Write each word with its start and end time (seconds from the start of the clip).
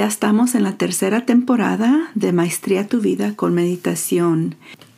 Ya 0.00 0.06
estamos 0.06 0.54
en 0.54 0.62
la 0.62 0.78
tercera 0.78 1.26
temporada 1.26 2.10
de 2.14 2.32
Maestría 2.32 2.88
Tu 2.88 3.02
Vida 3.02 3.36
con 3.36 3.52
Meditación. 3.52 4.54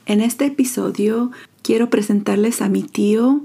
En 0.07 0.21
este 0.21 0.47
episodio 0.47 1.33
quiero 1.63 1.91
presentarles 1.91 2.63
a 2.63 2.69
mi 2.69 2.85
tío 2.85 3.41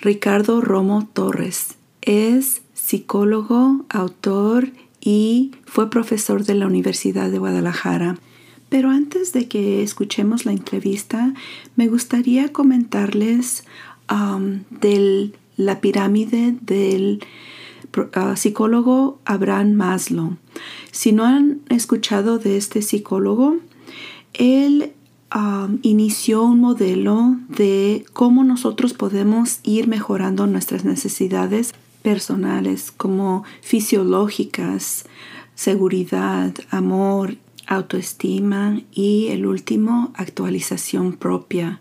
Ricardo 0.00 0.60
Romo 0.60 1.08
Torres. 1.12 1.74
Es 2.02 2.62
psicólogo, 2.74 3.84
autor 3.88 4.68
y 5.00 5.50
fue 5.64 5.90
profesor 5.90 6.44
de 6.44 6.54
la 6.54 6.68
Universidad 6.68 7.32
de 7.32 7.38
Guadalajara. 7.38 8.16
Pero 8.68 8.90
antes 8.90 9.32
de 9.32 9.48
que 9.48 9.82
escuchemos 9.82 10.46
la 10.46 10.52
entrevista, 10.52 11.34
me 11.74 11.88
gustaría 11.88 12.52
comentarles 12.52 13.64
um, 14.08 14.60
de 14.70 15.32
la 15.56 15.80
pirámide 15.80 16.54
del 16.60 17.24
uh, 17.96 18.36
psicólogo 18.36 19.18
Abraham 19.24 19.72
Maslow. 19.74 20.36
Si 20.90 21.12
no 21.12 21.24
han 21.24 21.60
escuchado 21.68 22.38
de 22.38 22.56
este 22.56 22.82
psicólogo, 22.82 23.56
él 24.34 24.92
um, 25.34 25.78
inició 25.82 26.42
un 26.42 26.60
modelo 26.60 27.36
de 27.48 28.04
cómo 28.12 28.44
nosotros 28.44 28.92
podemos 28.94 29.60
ir 29.62 29.88
mejorando 29.88 30.46
nuestras 30.46 30.84
necesidades 30.84 31.74
personales 32.02 32.90
como 32.90 33.44
fisiológicas, 33.60 35.06
seguridad, 35.54 36.54
amor, 36.70 37.36
autoestima 37.66 38.80
y 38.92 39.28
el 39.28 39.46
último, 39.46 40.12
actualización 40.14 41.14
propia. 41.14 41.80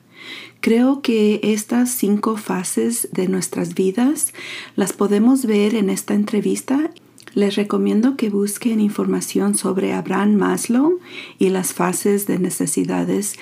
Creo 0.60 1.02
que 1.02 1.40
estas 1.44 1.90
cinco 1.90 2.38
fases 2.38 3.10
de 3.12 3.28
nuestras 3.28 3.74
vidas 3.74 4.34
las 4.76 4.94
podemos 4.94 5.46
ver 5.46 5.76
en 5.76 5.90
esta 5.90 6.14
entrevista. 6.14 6.92
Les 7.34 7.56
recomiendo 7.56 8.18
que 8.18 8.30
busquen 8.30 8.80
información 8.80 9.56
sobre 9.56 9.94
Abraham 9.94 10.36
Maslow 10.36 11.00
y 11.40 11.50
las 11.50 11.74
fases 11.74 12.28
de 12.28 12.40
necesidades 12.40 13.38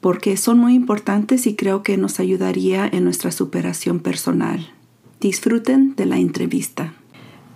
porque 0.00 0.36
son 0.36 0.58
muy 0.58 0.74
importantes 0.74 1.46
y 1.46 1.56
creo 1.56 1.82
que 1.82 1.96
nos 1.96 2.20
ayudaría 2.20 2.88
en 2.90 3.04
nuestra 3.04 3.32
superación 3.32 4.00
personal. 4.00 4.72
Disfruten 5.20 5.94
de 5.96 6.06
la 6.06 6.18
entrevista. 6.18 6.92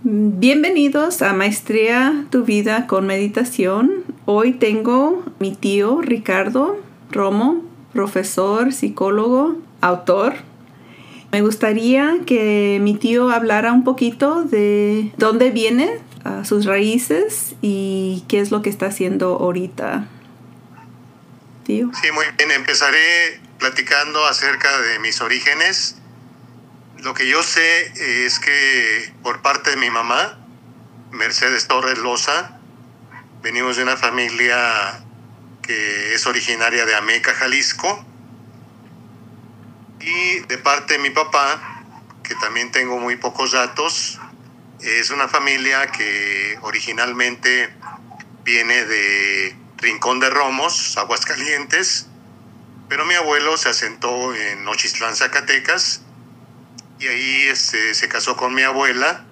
Bienvenidos 0.04 1.22
a 1.22 1.32
Maestría 1.32 2.26
Tu 2.30 2.44
Vida 2.44 2.88
con 2.88 3.06
Meditación. 3.06 4.02
Hoy 4.24 4.54
tengo 4.54 5.22
mi 5.38 5.54
tío 5.54 6.00
Ricardo 6.00 6.80
Romo, 7.12 7.62
profesor, 7.92 8.72
psicólogo, 8.72 9.56
autor. 9.80 10.34
Me 11.30 11.40
gustaría 11.40 12.18
que 12.26 12.78
mi 12.82 12.94
tío 12.94 13.30
hablara 13.30 13.72
un 13.72 13.84
poquito 13.84 14.44
de 14.44 15.12
dónde 15.16 15.50
viene, 15.50 15.98
sus 16.44 16.66
raíces 16.66 17.54
y 17.62 18.24
qué 18.28 18.40
es 18.40 18.50
lo 18.50 18.62
que 18.62 18.70
está 18.70 18.86
haciendo 18.86 19.38
ahorita. 19.38 20.06
Tío. 21.64 21.90
Sí, 22.00 22.12
muy 22.12 22.24
bien. 22.36 22.50
Empezaré 22.50 23.40
platicando 23.58 24.24
acerca 24.26 24.68
de 24.82 24.98
mis 24.98 25.20
orígenes 25.20 25.96
lo 27.02 27.14
que 27.14 27.26
yo 27.26 27.42
sé 27.42 28.24
es 28.24 28.38
que 28.38 29.12
por 29.24 29.42
parte 29.42 29.70
de 29.70 29.76
mi 29.76 29.90
mamá, 29.90 30.38
Mercedes 31.10 31.66
Torres 31.66 31.98
Loza, 31.98 32.58
venimos 33.42 33.76
de 33.76 33.82
una 33.82 33.96
familia 33.96 35.02
que 35.62 36.14
es 36.14 36.26
originaria 36.26 36.84
de 36.84 36.94
Ameca, 36.94 37.32
Jalisco. 37.34 38.04
Y 40.00 40.40
de 40.40 40.58
parte 40.58 40.94
de 40.94 40.98
mi 40.98 41.10
papá, 41.10 41.84
que 42.22 42.34
también 42.34 42.72
tengo 42.72 42.98
muy 42.98 43.16
pocos 43.16 43.52
datos, 43.52 44.20
es 44.80 45.10
una 45.10 45.28
familia 45.28 45.86
que 45.92 46.58
originalmente 46.62 47.72
viene 48.44 48.84
de 48.84 49.56
Rincón 49.76 50.20
de 50.20 50.30
Romos, 50.30 50.96
Aguascalientes, 50.96 52.08
pero 52.88 53.04
mi 53.04 53.14
abuelo 53.14 53.56
se 53.56 53.68
asentó 53.68 54.34
en 54.34 54.64
Nochistlán, 54.64 55.16
Zacatecas, 55.16 56.02
y 56.98 57.08
ahí 57.08 57.48
este, 57.48 57.94
se 57.94 58.08
casó 58.08 58.36
con 58.36 58.54
mi 58.54 58.62
abuela, 58.62 59.24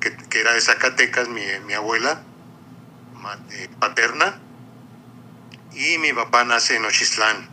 que, 0.00 0.40
era 0.40 0.54
de 0.54 0.60
Zacatecas, 0.60 1.28
mi, 1.28 1.44
mi 1.66 1.74
abuela 1.74 2.22
eh, 3.50 3.68
paterna, 3.78 4.40
y 5.74 5.98
mi 5.98 6.12
papá 6.12 6.44
nace 6.44 6.76
en 6.76 6.84
Ochistlán. 6.84 7.48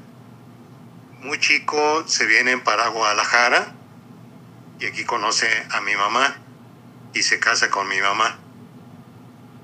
Muy 1.22 1.40
chico 1.40 2.08
se 2.08 2.26
viene 2.26 2.58
para 2.60 2.88
Guadalajara 2.88 3.76
y 4.80 4.86
aquí 4.86 5.04
conoce 5.04 5.48
a 5.72 5.82
mi 5.82 5.96
mamá 5.96 6.38
y 7.14 7.24
se 7.24 7.40
casa 7.40 7.70
con 7.70 7.88
mi 7.88 8.00
mamá. 8.00 8.40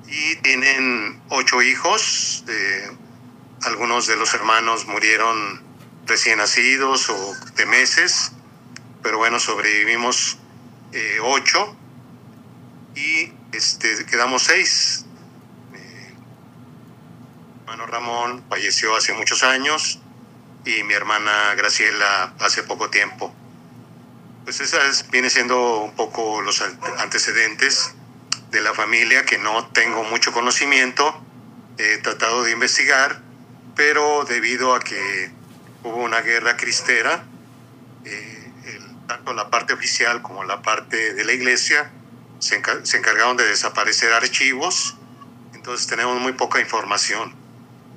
Y 0.07 0.35
tienen 0.37 1.21
ocho 1.29 1.61
hijos, 1.61 2.43
algunos 3.63 4.07
de 4.07 4.15
los 4.15 4.33
hermanos 4.33 4.85
murieron 4.85 5.63
recién 6.05 6.37
nacidos 6.37 7.09
o 7.09 7.35
de 7.55 7.65
meses 7.65 8.31
pero 9.05 9.19
bueno, 9.19 9.39
sobrevivimos 9.39 10.39
eh, 10.91 11.19
ocho 11.21 11.77
y 12.95 13.31
este, 13.51 14.03
quedamos 14.07 14.41
seis. 14.41 15.05
Hermano 17.65 17.87
Ramón 17.87 18.43
falleció 18.47 18.95
hace 18.95 19.11
muchos 19.13 19.41
años 19.41 19.99
y 20.65 20.83
mi 20.83 20.93
hermana 20.93 21.55
Graciela 21.55 22.35
hace 22.39 22.61
poco 22.61 22.91
tiempo. 22.91 23.33
Pues 24.43 24.59
esas 24.59 25.09
viene 25.09 25.31
siendo 25.31 25.79
un 25.79 25.95
poco 25.95 26.43
los 26.43 26.61
antecedentes 26.99 27.95
de 28.51 28.61
la 28.61 28.75
familia 28.75 29.25
que 29.25 29.39
no 29.39 29.65
tengo 29.69 30.03
mucho 30.03 30.31
conocimiento. 30.31 31.19
He 31.79 31.97
tratado 31.97 32.43
de 32.43 32.51
investigar, 32.51 33.23
pero 33.75 34.25
debido 34.25 34.75
a 34.75 34.79
que 34.79 35.31
hubo 35.81 36.03
una 36.03 36.21
guerra 36.21 36.57
cristera, 36.57 37.25
eh, 38.05 38.51
tanto 39.07 39.33
la 39.33 39.49
parte 39.49 39.73
oficial 39.73 40.21
como 40.21 40.43
la 40.43 40.61
parte 40.61 41.15
de 41.15 41.25
la 41.25 41.33
iglesia 41.33 41.91
se, 42.37 42.57
encargaron 42.57 43.37
de 43.37 43.47
desaparecer 43.47 44.13
archivos, 44.13 44.95
entonces 45.55 45.87
tenemos 45.87 46.21
muy 46.21 46.33
poca 46.33 46.59
información, 46.59 47.44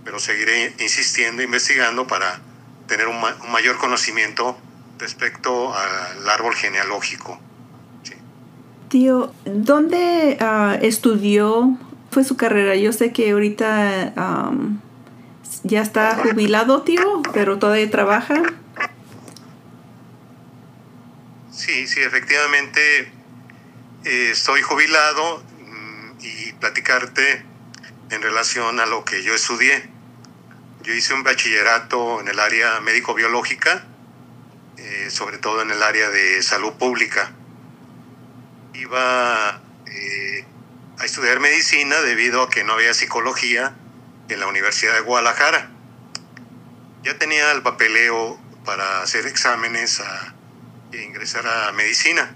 pero 0.08 0.18
seguiré 0.20 0.74
insistiendo, 0.78 1.42
investigando 1.42 2.06
para 2.06 2.40
tener 2.86 3.08
un, 3.08 3.20
mayor 3.52 3.76
conocimiento 3.76 4.58
respecto 4.98 5.74
al 5.76 6.26
árbol 6.30 6.54
genealógico. 6.54 7.38
Tío, 8.88 9.34
¿dónde 9.44 10.38
ah, 10.40 10.78
estudió? 10.80 11.76
¿Fue 12.10 12.24
su 12.24 12.38
carrera? 12.38 12.74
Yo 12.74 12.94
sé 12.94 13.12
que 13.12 13.32
ahorita 13.32 14.14
ya 15.64 15.82
está 15.82 16.16
jubilado, 16.16 16.80
tío, 16.80 17.20
pero 17.34 17.58
todavía 17.58 17.90
trabaja. 17.90 18.42
Sí, 21.52 21.86
sí, 21.86 22.00
efectivamente 22.00 23.12
eh, 24.06 24.30
estoy 24.32 24.62
jubilado 24.62 25.44
mm, 25.66 26.12
y 26.20 26.52
platicarte 26.54 27.44
en 28.10 28.22
relación 28.22 28.80
a 28.80 28.86
lo 28.86 29.04
que 29.04 29.22
yo 29.22 29.34
estudié. 29.34 29.97
Yo 30.82 30.94
hice 30.94 31.12
un 31.12 31.22
bachillerato 31.22 32.20
en 32.20 32.28
el 32.28 32.38
área 32.38 32.80
médico-biológica, 32.80 33.84
eh, 34.76 35.08
sobre 35.10 35.38
todo 35.38 35.62
en 35.62 35.70
el 35.70 35.82
área 35.82 36.08
de 36.08 36.42
salud 36.42 36.72
pública. 36.74 37.32
Iba 38.74 39.60
eh, 39.86 40.44
a 40.98 41.04
estudiar 41.04 41.40
medicina 41.40 42.00
debido 42.00 42.42
a 42.42 42.50
que 42.50 42.64
no 42.64 42.74
había 42.74 42.94
psicología 42.94 43.74
en 44.28 44.40
la 44.40 44.46
Universidad 44.46 44.94
de 44.94 45.00
Guadalajara. 45.00 45.70
Ya 47.02 47.18
tenía 47.18 47.50
el 47.52 47.62
papeleo 47.62 48.38
para 48.64 49.02
hacer 49.02 49.26
exámenes 49.26 50.00
a 50.00 50.34
ingresar 50.92 51.46
a 51.46 51.72
medicina. 51.72 52.34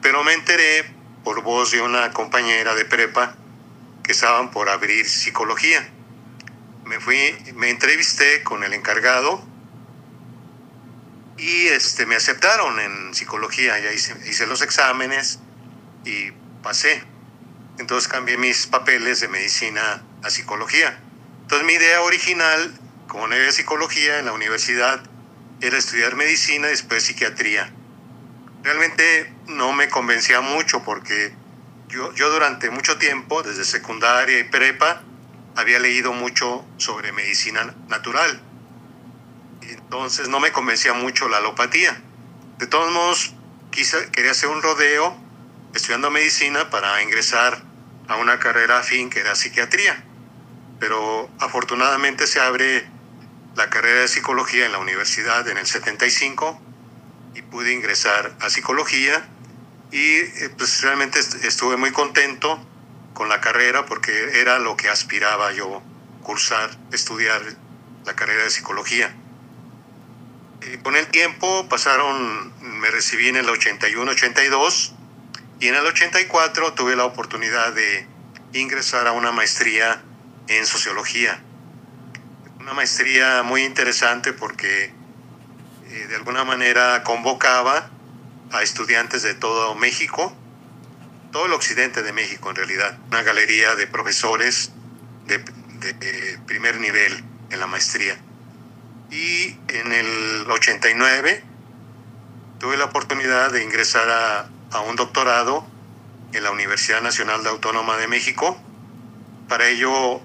Pero 0.00 0.22
me 0.24 0.32
enteré 0.32 0.84
por 1.24 1.42
voz 1.42 1.72
de 1.72 1.82
una 1.82 2.12
compañera 2.12 2.74
de 2.74 2.84
prepa 2.84 3.34
que 4.02 4.12
estaban 4.12 4.50
por 4.50 4.68
abrir 4.68 5.08
psicología. 5.08 5.88
Me 6.90 6.98
fui, 6.98 7.36
me 7.54 7.70
entrevisté 7.70 8.42
con 8.42 8.64
el 8.64 8.72
encargado 8.72 9.40
y 11.38 11.68
este, 11.68 12.04
me 12.04 12.16
aceptaron 12.16 12.80
en 12.80 13.14
psicología. 13.14 13.78
Ya 13.78 13.92
hice, 13.92 14.16
hice 14.26 14.48
los 14.48 14.60
exámenes 14.60 15.38
y 16.04 16.32
pasé. 16.64 17.04
Entonces 17.78 18.08
cambié 18.08 18.36
mis 18.38 18.66
papeles 18.66 19.20
de 19.20 19.28
medicina 19.28 20.02
a 20.24 20.30
psicología. 20.30 21.00
Entonces 21.42 21.64
mi 21.64 21.74
idea 21.74 22.00
original, 22.02 22.76
como 23.06 23.28
no 23.28 23.36
había 23.36 23.52
psicología 23.52 24.18
en 24.18 24.26
la 24.26 24.32
universidad, 24.32 25.00
era 25.60 25.78
estudiar 25.78 26.16
medicina 26.16 26.66
y 26.66 26.70
después 26.70 27.04
psiquiatría 27.04 27.72
realmente 28.62 29.32
no 29.46 29.72
me 29.72 29.88
convencía 29.88 30.40
mucho 30.40 30.82
porque 30.82 31.32
yo, 31.88 32.12
yo 32.14 32.30
durante 32.30 32.68
mucho 32.70 32.98
tiempo, 32.98 33.42
desde 33.44 33.64
secundaria 33.64 34.38
y 34.40 34.44
prepa, 34.44 35.02
había 35.56 35.78
leído 35.78 36.12
mucho 36.12 36.64
sobre 36.76 37.12
medicina 37.12 37.74
natural. 37.88 38.40
Entonces 39.62 40.28
no 40.28 40.40
me 40.40 40.52
convencía 40.52 40.92
mucho 40.92 41.28
la 41.28 41.38
alopatía. 41.38 42.00
De 42.58 42.66
todos 42.66 42.92
modos, 42.92 43.34
quise, 43.70 44.10
quería 44.10 44.30
hacer 44.30 44.48
un 44.48 44.62
rodeo 44.62 45.16
estudiando 45.74 46.10
medicina 46.10 46.70
para 46.70 47.02
ingresar 47.02 47.62
a 48.08 48.16
una 48.16 48.38
carrera 48.38 48.78
afín 48.78 49.10
que 49.10 49.20
era 49.20 49.34
psiquiatría. 49.34 50.04
Pero 50.78 51.28
afortunadamente 51.38 52.26
se 52.26 52.40
abre 52.40 52.88
la 53.56 53.68
carrera 53.70 54.00
de 54.00 54.08
psicología 54.08 54.66
en 54.66 54.72
la 54.72 54.78
universidad 54.78 55.46
en 55.48 55.58
el 55.58 55.66
75 55.66 56.60
y 57.34 57.42
pude 57.42 57.72
ingresar 57.72 58.36
a 58.40 58.50
psicología 58.50 59.28
y 59.90 60.16
eh, 60.16 60.50
pues 60.56 60.82
realmente 60.82 61.18
estuve 61.18 61.76
muy 61.76 61.90
contento 61.92 62.64
con 63.14 63.28
la 63.28 63.40
carrera 63.40 63.86
porque 63.86 64.40
era 64.40 64.58
lo 64.58 64.76
que 64.76 64.88
aspiraba 64.88 65.52
yo 65.52 65.82
cursar, 66.22 66.70
estudiar 66.92 67.42
la 68.04 68.14
carrera 68.14 68.44
de 68.44 68.50
psicología. 68.50 69.14
Eh, 70.62 70.78
con 70.82 70.96
el 70.96 71.06
tiempo 71.08 71.68
pasaron, 71.68 72.52
me 72.60 72.90
recibí 72.90 73.28
en 73.28 73.36
el 73.36 73.46
81-82 73.46 74.92
y 75.58 75.68
en 75.68 75.74
el 75.74 75.86
84 75.86 76.74
tuve 76.74 76.96
la 76.96 77.04
oportunidad 77.04 77.72
de 77.72 78.06
ingresar 78.52 79.06
a 79.06 79.12
una 79.12 79.32
maestría 79.32 80.02
en 80.48 80.66
sociología. 80.66 81.40
Una 82.58 82.74
maestría 82.74 83.42
muy 83.42 83.64
interesante 83.64 84.32
porque 84.32 84.92
eh, 85.90 86.06
de 86.08 86.16
alguna 86.16 86.44
manera 86.44 87.02
convocaba 87.04 87.90
a 88.52 88.62
estudiantes 88.62 89.22
de 89.22 89.34
todo 89.34 89.74
México, 89.74 90.36
todo 91.32 91.46
el 91.46 91.52
occidente 91.52 92.02
de 92.02 92.12
México 92.12 92.50
en 92.50 92.56
realidad, 92.56 92.98
una 93.08 93.22
galería 93.22 93.74
de 93.76 93.86
profesores 93.86 94.72
de, 95.26 95.38
de 95.38 96.38
primer 96.46 96.78
nivel 96.80 97.24
en 97.50 97.60
la 97.60 97.66
maestría. 97.66 98.18
Y 99.10 99.56
en 99.68 99.92
el 99.92 100.46
89 100.48 101.42
tuve 102.58 102.76
la 102.76 102.84
oportunidad 102.84 103.50
de 103.50 103.64
ingresar 103.64 104.08
a, 104.08 104.50
a 104.72 104.80
un 104.80 104.96
doctorado 104.96 105.66
en 106.32 106.44
la 106.44 106.50
Universidad 106.50 107.00
Nacional 107.00 107.46
Autónoma 107.46 107.96
de 107.96 108.06
México. 108.06 108.60
Para 109.48 109.66
ello, 109.68 110.20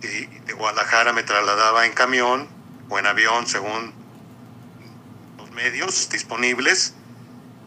de 0.00 0.52
Guadalajara 0.54 1.12
me 1.12 1.22
trasladaba 1.22 1.86
en 1.86 1.92
camión 1.92 2.48
o 2.88 2.98
en 2.98 3.06
avión, 3.06 3.46
según 3.46 3.92
los 5.38 5.50
medios 5.50 6.08
disponibles, 6.08 6.94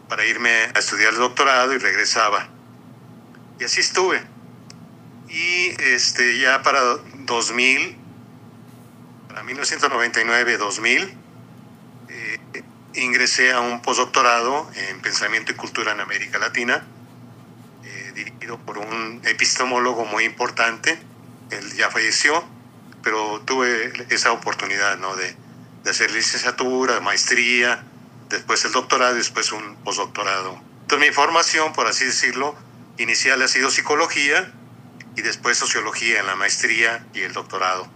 para 0.08 0.24
irme 0.24 0.50
a 0.50 0.78
estudiar 0.78 1.12
el 1.12 1.18
doctorado 1.18 1.72
y 1.72 1.78
regresaba. 1.78 2.48
Y 3.58 3.64
así 3.64 3.80
estuve. 3.80 4.22
Y 5.28 5.74
este, 5.82 6.38
ya 6.38 6.62
para 6.62 6.80
2000, 6.80 7.96
para 9.28 9.42
1999-2000, 9.42 11.14
eh, 12.08 12.38
ingresé 12.94 13.52
a 13.52 13.60
un 13.60 13.82
postdoctorado 13.82 14.70
en 14.74 15.00
Pensamiento 15.00 15.52
y 15.52 15.54
Cultura 15.54 15.92
en 15.92 16.00
América 16.00 16.38
Latina, 16.38 16.86
eh, 17.84 18.12
dirigido 18.14 18.58
por 18.58 18.78
un 18.78 19.20
epistemólogo 19.24 20.04
muy 20.04 20.24
importante. 20.24 20.98
Él 21.50 21.72
ya 21.74 21.90
falleció, 21.90 22.44
pero 23.02 23.40
tuve 23.42 23.92
esa 24.10 24.32
oportunidad 24.32 24.96
¿no? 24.98 25.14
de, 25.16 25.36
hacer 25.88 26.10
licenciatura, 26.10 26.98
maestría, 27.00 27.84
después 28.28 28.64
el 28.64 28.72
doctorado 28.72 29.14
después 29.14 29.52
un 29.52 29.76
postdoctorado. 29.84 30.60
Entonces 30.82 31.08
mi 31.08 31.14
formación, 31.14 31.72
por 31.72 31.86
así 31.86 32.04
decirlo, 32.04 32.56
inicial 32.98 33.42
ha 33.42 33.48
sido 33.48 33.70
psicología 33.70 34.52
y 35.16 35.22
después 35.22 35.56
sociología 35.56 36.20
en 36.20 36.26
la 36.26 36.36
maestría 36.36 37.06
y 37.14 37.20
el 37.20 37.32
doctorado. 37.32 37.88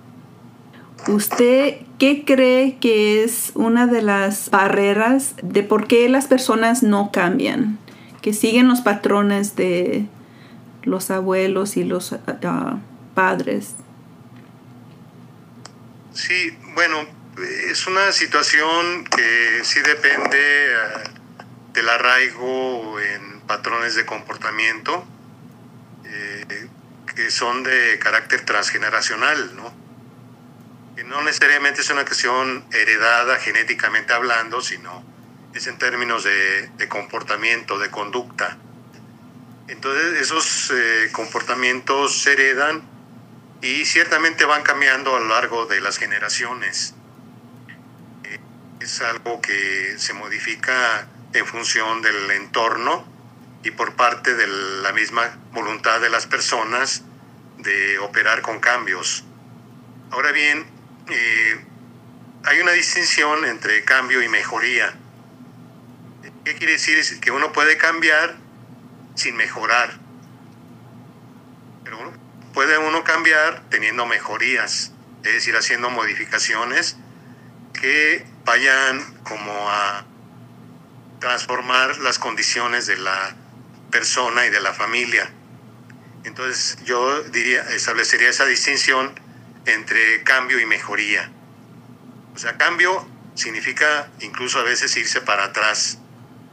¿Usted 1.07 1.77
qué 1.99 2.25
cree 2.27 2.79
que 2.79 3.25
es 3.25 3.53
una 3.55 3.87
de 3.87 4.03
las 4.03 4.51
barreras 4.51 5.35
de 5.43 5.63
por 5.63 5.87
qué 5.87 6.09
las 6.09 6.27
personas 6.27 6.83
no 6.83 7.11
cambian? 7.11 7.79
Que 8.21 8.35
siguen 8.35 8.69
los 8.69 8.81
patrones 8.83 9.57
de 9.57 10.07
los 10.83 11.11
abuelos 11.11 11.77
y 11.77 11.85
los 11.85 12.13
uh, 12.13 12.19
padres. 13.15 13.77
Sí, 16.13 16.57
bueno, 16.75 17.07
es 17.71 17.87
una 17.87 18.13
situación 18.13 19.05
que 19.05 19.61
sí 19.63 19.81
depende 19.81 20.37
eh, 20.37 20.75
del 21.73 21.89
arraigo 21.89 23.01
en 23.01 23.30
patrones 23.51 23.97
de 23.97 24.07
comportamiento 24.07 25.05
eh, 26.05 26.69
que 27.17 27.33
son 27.33 27.65
de 27.65 27.99
carácter 27.99 28.45
transgeneracional, 28.45 29.57
¿no? 29.57 29.75
Que 30.95 31.03
no 31.03 31.21
necesariamente 31.23 31.81
es 31.81 31.91
una 31.91 32.05
cuestión 32.05 32.65
heredada 32.73 33.41
genéticamente 33.41 34.13
hablando, 34.13 34.61
sino 34.61 35.05
es 35.53 35.67
en 35.67 35.79
términos 35.79 36.23
de, 36.23 36.89
comportamiento, 36.89 37.77
de 37.81 37.91
conducta. 37.91 38.57
Entonces 39.67 40.21
esos 40.21 40.71
eh, 40.71 41.09
comportamientos 41.11 42.23
se 42.23 42.35
heredan 42.35 42.83
y 43.63 43.85
ciertamente 43.85 44.45
van 44.45 44.63
cambiando 44.63 45.17
a 45.17 45.19
lo 45.19 45.27
largo 45.27 45.67
de 45.67 45.81
las 45.81 45.99
generaciones 45.99 46.95
es 48.81 49.01
algo 49.01 49.41
que 49.41 49.97
se 49.99 50.13
modifica 50.13 51.09
en 51.33 51.45
función 51.45 52.01
del 52.01 52.31
entorno 52.31 53.20
y 53.63 53.71
por 53.73 53.95
parte 53.95 54.35
de 54.35 54.47
la 54.47 54.93
misma 54.93 55.37
voluntad 55.53 56.01
de 56.01 56.09
las 56.11 56.27
personas 56.27 57.03
de 57.59 57.99
operar 57.99 58.43
con 58.43 58.59
cambios. 58.61 59.25
Ahora 60.11 60.33
bien, 60.33 60.67
eh, 61.09 61.65
hay 62.45 62.61
una 62.61 62.73
distinción 62.73 63.45
entre 63.45 63.85
cambio 63.85 64.23
y 64.23 64.29
mejoría. 64.29 64.95
¿Qué 66.45 66.55
quiere 66.55 66.75
decir? 66.75 67.21
Que 67.21 67.31
uno 67.31 67.53
puede 67.53 67.77
cambiar 67.77 68.37
sin 69.15 69.37
mejorar. 69.37 69.99
Pero 71.85 72.13
puede 72.55 72.79
uno 72.79 73.05
cambiar 73.05 73.63
teniendo 73.69 74.07
mejorías, 74.07 74.93
es 75.23 75.33
decir, 75.33 75.55
haciendo 75.57 75.91
modificaciones 75.91 76.97
que 77.75 78.27
vayan 78.45 79.15
como 79.25 79.71
a 79.71 80.05
transformar 81.21 81.99
las 81.99 82.19
condiciones 82.19 82.87
de 82.87 82.97
la 82.97 83.37
persona 83.91 84.47
y 84.47 84.51
de 84.51 84.61
la 84.61 84.73
familia. 84.73 85.31
Entonces 86.25 86.79
yo 86.85 87.23
diría, 87.25 87.63
establecería 87.71 88.29
esa 88.29 88.47
distinción 88.47 89.13
entre 89.67 90.23
cambio 90.23 90.61
y 90.61 90.67
mejoría. 90.67 91.31
O 92.35 92.39
sea, 92.39 92.57
cambio 92.57 93.07
significa 93.35 94.11
incluso 94.21 94.59
a 94.59 94.63
veces 94.63 94.97
irse 94.97 95.21
para 95.21 95.45
atrás. 95.45 95.99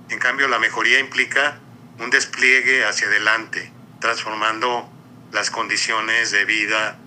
En 0.09 0.19
cambio, 0.19 0.47
la 0.47 0.59
mejoría 0.59 0.99
implica 0.99 1.59
un 1.99 2.09
despliegue 2.09 2.85
hacia 2.85 3.07
adelante, 3.07 3.71
transformando 3.99 4.89
las 5.31 5.51
condiciones 5.51 6.31
de 6.31 6.45
vida 6.45 6.97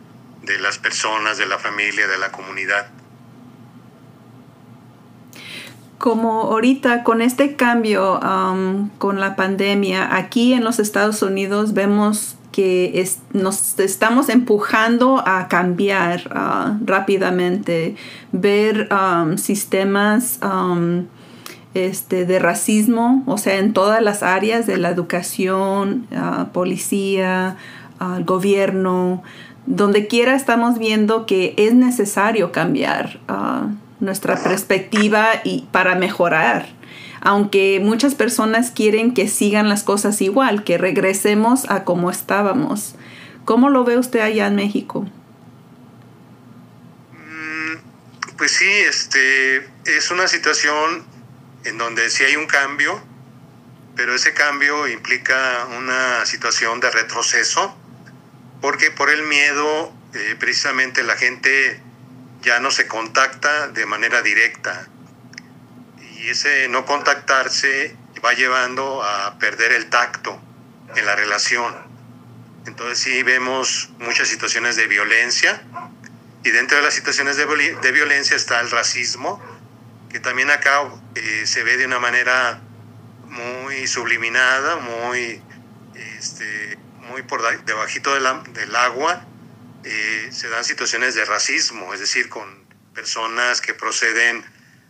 de 0.42 0.58
las 0.58 0.78
personas, 0.78 1.38
de 1.38 1.46
la 1.46 1.58
familia, 1.58 2.06
de 2.08 2.18
la 2.18 2.32
comunidad. 2.32 2.90
Como 6.00 6.44
ahorita 6.44 7.04
con 7.04 7.20
este 7.20 7.56
cambio 7.56 8.18
um, 8.20 8.88
con 8.96 9.20
la 9.20 9.36
pandemia, 9.36 10.16
aquí 10.16 10.54
en 10.54 10.64
los 10.64 10.78
Estados 10.78 11.20
Unidos 11.20 11.74
vemos 11.74 12.36
que 12.52 13.06
nos 13.34 13.78
estamos 13.78 14.30
empujando 14.30 15.22
a 15.26 15.46
cambiar 15.48 16.22
uh, 16.34 16.82
rápidamente, 16.86 17.96
ver 18.32 18.88
um, 18.90 19.36
sistemas 19.36 20.40
um, 20.42 21.04
este, 21.74 22.24
de 22.24 22.38
racismo, 22.38 23.22
o 23.26 23.36
sea, 23.36 23.58
en 23.58 23.74
todas 23.74 24.02
las 24.02 24.22
áreas 24.22 24.66
de 24.66 24.78
la 24.78 24.88
educación, 24.88 26.06
uh, 26.12 26.46
policía, 26.46 27.58
uh, 28.00 28.24
gobierno, 28.24 29.22
donde 29.66 30.06
quiera 30.06 30.34
estamos 30.34 30.78
viendo 30.78 31.26
que 31.26 31.52
es 31.58 31.74
necesario 31.74 32.52
cambiar 32.52 33.20
nuestra 34.00 34.42
perspectiva 34.42 35.40
y 35.44 35.68
para 35.70 35.94
mejorar. 35.94 36.68
Aunque 37.20 37.80
muchas 37.82 38.14
personas 38.14 38.70
quieren 38.70 39.12
que 39.12 39.28
sigan 39.28 39.68
las 39.68 39.82
cosas 39.82 40.20
igual, 40.22 40.64
que 40.64 40.78
regresemos 40.78 41.70
a 41.70 41.84
como 41.84 42.10
estábamos. 42.10 42.94
¿Cómo 43.44 43.68
lo 43.68 43.84
ve 43.84 43.98
usted 43.98 44.20
allá 44.20 44.46
en 44.46 44.56
México? 44.56 45.06
Mm, 47.12 48.36
pues 48.38 48.52
sí, 48.52 48.70
este 48.70 49.68
es 49.84 50.10
una 50.10 50.28
situación 50.28 51.04
en 51.64 51.76
donde 51.76 52.08
sí 52.10 52.24
hay 52.24 52.36
un 52.36 52.46
cambio, 52.46 53.02
pero 53.96 54.14
ese 54.14 54.32
cambio 54.32 54.88
implica 54.88 55.66
una 55.76 56.24
situación 56.24 56.80
de 56.80 56.90
retroceso, 56.90 57.76
porque 58.62 58.90
por 58.90 59.10
el 59.10 59.24
miedo, 59.24 59.92
eh, 60.14 60.36
precisamente 60.38 61.02
la 61.02 61.16
gente 61.16 61.82
ya 62.42 62.60
no 62.60 62.70
se 62.70 62.86
contacta 62.86 63.68
de 63.68 63.86
manera 63.86 64.22
directa. 64.22 64.86
Y 66.16 66.28
ese 66.28 66.68
no 66.68 66.84
contactarse 66.84 67.96
va 68.24 68.32
llevando 68.34 69.02
a 69.02 69.38
perder 69.38 69.72
el 69.72 69.88
tacto 69.88 70.40
en 70.94 71.06
la 71.06 71.16
relación. 71.16 71.74
Entonces 72.66 72.98
sí 72.98 73.22
vemos 73.22 73.90
muchas 73.98 74.28
situaciones 74.28 74.76
de 74.76 74.86
violencia 74.86 75.62
y 76.44 76.50
dentro 76.50 76.76
de 76.76 76.82
las 76.82 76.94
situaciones 76.94 77.36
de, 77.36 77.46
de 77.46 77.92
violencia 77.92 78.36
está 78.36 78.60
el 78.60 78.70
racismo, 78.70 79.42
que 80.10 80.20
también 80.20 80.50
acá 80.50 80.82
eh, 81.14 81.42
se 81.46 81.62
ve 81.62 81.76
de 81.76 81.86
una 81.86 81.98
manera 81.98 82.60
muy 83.24 83.86
subliminada, 83.86 84.76
muy, 84.76 85.42
este, 85.94 86.78
muy 87.08 87.22
por 87.22 87.42
debajito 87.64 88.14
del 88.14 88.76
agua, 88.76 89.24
eh, 89.84 90.28
se 90.32 90.48
dan 90.48 90.64
situaciones 90.64 91.14
de 91.14 91.24
racismo, 91.24 91.94
es 91.94 92.00
decir, 92.00 92.28
con 92.28 92.66
personas 92.94 93.60
que 93.60 93.74
proceden 93.74 94.44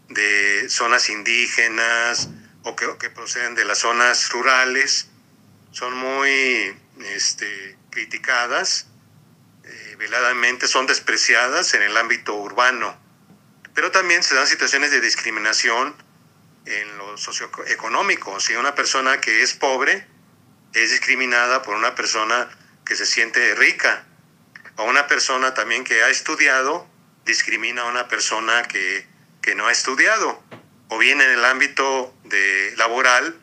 de 0.08 0.68
zonas 0.68 1.08
indígenas 1.08 2.28
o 2.62 2.74
que, 2.74 3.10
proceden 3.10 3.54
de 3.54 3.64
las 3.64 3.78
zonas 3.78 4.30
rurales, 4.30 5.08
son 5.70 5.96
muy 5.96 6.76
este, 7.14 7.76
criticadas, 7.90 8.88
eh, 9.64 9.96
veladamente 9.98 10.66
son 10.66 10.86
despreciadas 10.86 11.74
en 11.74 11.82
el 11.82 11.96
ámbito 11.96 12.34
urbano, 12.34 12.98
pero 13.74 13.92
también 13.92 14.22
se 14.22 14.34
dan 14.34 14.46
situaciones 14.46 14.90
de 14.90 15.00
discriminación 15.00 15.94
en 16.66 16.98
lo 16.98 17.16
socioeconómico. 17.16 18.40
Si 18.40 18.54
una 18.54 18.74
persona 18.74 19.20
que 19.20 19.42
es 19.42 19.54
pobre 19.54 20.06
es 20.74 20.90
discriminada 20.90 21.62
por 21.62 21.76
una 21.76 21.94
persona 21.94 22.48
que 22.84 22.96
se 22.96 23.06
siente 23.06 23.54
rica, 23.54 24.06
o 24.80 24.84
una 24.84 25.06
persona 25.06 25.52
también 25.52 25.84
que 25.84 26.02
ha 26.02 26.08
estudiado 26.08 26.88
discrimina 27.26 27.82
a 27.82 27.84
una 27.84 28.08
persona 28.08 28.62
que, 28.62 29.06
que 29.42 29.54
no 29.54 29.66
ha 29.66 29.72
estudiado, 29.72 30.42
o 30.88 30.96
bien 30.96 31.20
en 31.20 31.30
el 31.30 31.44
ámbito 31.44 32.14
de 32.24 32.72
laboral 32.78 33.38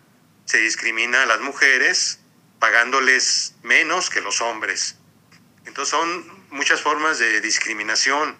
se 0.45 0.57
discrimina 0.57 1.23
a 1.23 1.25
las 1.27 1.39
mujeres 1.41 2.19
pagándoles 2.59 3.53
menos 3.61 4.09
que 4.09 4.19
los 4.21 4.41
hombres. 4.41 4.97
Entonces 5.65 5.91
son 5.91 6.47
muchas 6.49 6.81
formas 6.81 7.19
de 7.19 7.39
discriminación 7.39 8.35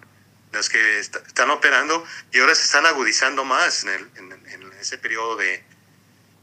las 0.52 0.68
que 0.68 0.98
están 0.98 1.50
operando 1.50 2.04
y 2.32 2.40
ahora 2.40 2.54
se 2.56 2.64
están 2.64 2.84
agudizando 2.86 3.44
más 3.44 3.84
en, 3.84 4.10
ese 4.80 4.98
periodo 4.98 5.36
de 5.36 5.62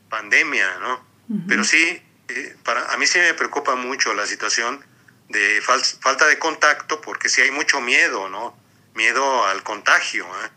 pandemia, 0.09 0.77
¿no? 0.79 1.05
Pero 1.47 1.63
sí, 1.63 2.01
eh, 2.27 2.55
para, 2.63 2.93
a 2.93 2.97
mí 2.97 3.07
sí 3.07 3.17
me 3.17 3.33
preocupa 3.33 3.75
mucho 3.75 4.13
la 4.13 4.25
situación 4.25 4.83
de 5.29 5.61
falta 5.61 6.27
de 6.27 6.37
contacto 6.39 7.01
porque 7.01 7.29
sí 7.29 7.41
hay 7.41 7.51
mucho 7.51 7.81
miedo, 7.81 8.29
¿no? 8.29 8.57
Miedo 8.93 9.45
al 9.45 9.63
contagio. 9.63 10.25
¿eh? 10.25 10.49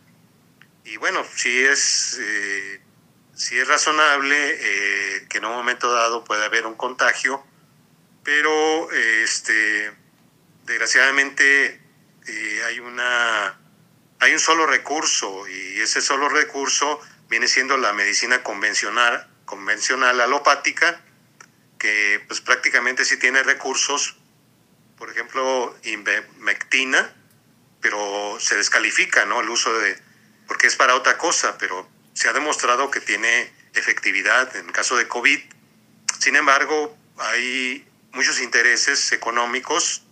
Y 0.84 0.96
bueno, 0.96 1.25
sí 1.34 1.64
es, 1.64 2.18
eh, 2.20 2.80
sí 3.34 3.58
es 3.58 3.66
razonable 3.66 4.37
eh, 4.37 5.26
que 5.28 5.38
en 5.38 5.46
un 5.46 5.52
momento 5.52 5.92
dado 5.92 6.25
pueda 6.25 6.44
haber 6.44 6.66
un 6.66 6.75
contagio, 6.75 7.44
pero 8.22 8.90
este, 8.92 9.92
desgraciadamente 10.64 11.80
hay, 12.66 12.78
una, 12.80 13.58
hay 14.20 14.32
un 14.34 14.40
solo 14.40 14.66
recurso 14.66 15.48
y 15.48 15.80
ese 15.80 16.02
solo 16.02 16.28
recurso 16.28 17.00
viene 17.30 17.48
siendo 17.48 17.78
la 17.78 17.94
medicina 17.94 18.42
convencional, 18.42 19.26
convencional 19.46 20.20
alopática, 20.20 21.02
que 21.78 22.22
pues 22.26 22.42
prácticamente 22.42 23.06
sí 23.06 23.18
tiene 23.18 23.42
recursos 23.42 24.18
por 24.99 25.11
ejemplo, 25.11 25.76
invermectina, 25.85 27.14
pero 27.81 28.37
se 28.40 28.57
descalifica, 28.57 29.25
¿no? 29.25 29.40
El 29.40 29.49
uso 29.49 29.73
de, 29.78 29.97
porque 30.47 30.67
es 30.67 30.76
para 30.76 30.95
otra 30.95 31.17
cosa, 31.17 31.57
pero 31.59 31.88
se 32.12 32.28
ha 32.28 32.33
demostrado 32.33 32.90
que 32.90 33.00
tiene 33.00 33.52
efectividad 33.75 34.55
en 34.57 34.67
caso 34.73 34.97
de 34.97 35.07
COVID. 35.07 35.38
Sin 36.19 36.37
embargo, 36.37 36.97
hay 37.19 37.87
muchos 38.12 38.40
intereses 38.40 39.12
económicos 39.12 40.02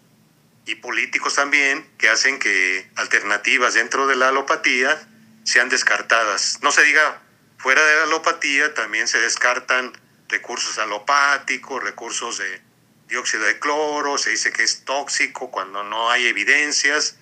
y 0.64 0.76
políticos 0.76 1.34
también 1.34 1.88
que 1.98 2.08
hacen 2.08 2.38
que 2.38 2.88
alternativas 2.96 3.74
dentro 3.74 4.06
de 4.06 4.16
la 4.16 4.28
alopatía 4.28 5.08
sean 5.44 5.68
descartadas. 5.68 6.58
No 6.62 6.70
se 6.72 6.82
diga, 6.82 7.22
fuera 7.58 7.84
de 7.84 7.96
la 7.96 8.02
alopatía 8.04 8.74
también 8.74 9.08
se 9.08 9.18
descartan 9.18 9.92
recursos 10.28 10.78
alopáticos, 10.78 11.82
recursos 11.82 12.38
de 12.38 12.65
dióxido 13.08 13.44
de 13.44 13.58
cloro, 13.58 14.18
se 14.18 14.30
dice 14.30 14.52
que 14.52 14.62
es 14.62 14.84
tóxico 14.84 15.50
cuando 15.50 15.84
no 15.84 16.10
hay 16.10 16.26
evidencias. 16.26 17.16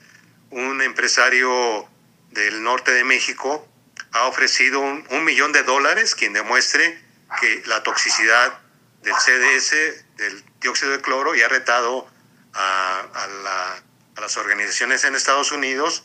Un 0.51 0.83
empresario 0.83 1.89
del 2.31 2.63
norte 2.63 2.93
de 2.93 3.05
México 3.05 3.69
ha 4.13 4.27
ofrecido 4.27 4.81
un, 4.81 5.25
millón 5.25 5.53
de 5.53 5.63
dólares 5.63 6.15
quien 6.15 6.33
demuestre 6.33 7.03
que 7.41 7.63
la 7.67 7.83
toxicidad 7.83 8.59
del 9.03 9.15
CDS, 9.15 9.71
del 10.17 10.45
dióxido 10.61 10.93
de 10.93 11.01
cloro, 11.01 11.35
y 11.35 11.43
ha 11.43 11.49
retado 11.49 12.09
a, 12.55 13.07
las 14.21 14.37
organizaciones 14.37 15.05
en 15.05 15.15
Estados 15.17 15.51
Unidos 15.53 16.05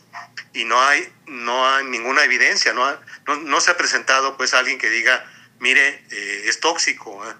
y 0.52 0.64
no 0.64 0.82
hay, 0.82 1.10
no 1.26 1.68
hay 1.68 1.84
ninguna 1.84 2.24
evidencia, 2.24 2.74
no, 2.74 2.98
no, 3.36 3.60
se 3.60 3.70
ha 3.70 3.76
presentado 3.76 4.36
pues 4.36 4.52
alguien 4.52 4.78
que 4.78 4.90
diga, 4.90 5.24
mire, 5.60 6.04
eh, 6.10 6.42
es 6.46 6.58
tóxico. 6.58 7.24
¿eh? 7.30 7.34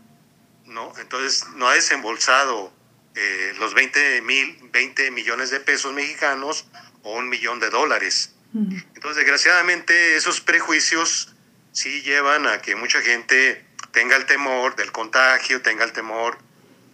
¿No? 0.70 0.92
Entonces 0.98 1.46
no 1.56 1.68
ha 1.68 1.74
desembolsado 1.74 2.72
eh, 3.14 3.52
los 3.58 3.74
20, 3.74 4.22
mil, 4.22 4.58
20 4.72 5.10
millones 5.10 5.50
de 5.50 5.60
pesos 5.60 5.92
mexicanos 5.92 6.66
o 7.02 7.16
un 7.16 7.28
millón 7.28 7.60
de 7.60 7.70
dólares. 7.70 8.34
Entonces, 8.52 9.16
desgraciadamente, 9.16 10.16
esos 10.16 10.40
prejuicios 10.40 11.36
sí 11.70 12.02
llevan 12.02 12.48
a 12.48 12.60
que 12.60 12.74
mucha 12.74 13.00
gente 13.00 13.64
tenga 13.92 14.16
el 14.16 14.26
temor 14.26 14.74
del 14.74 14.90
contagio, 14.90 15.62
tenga 15.62 15.84
el 15.84 15.92
temor 15.92 16.36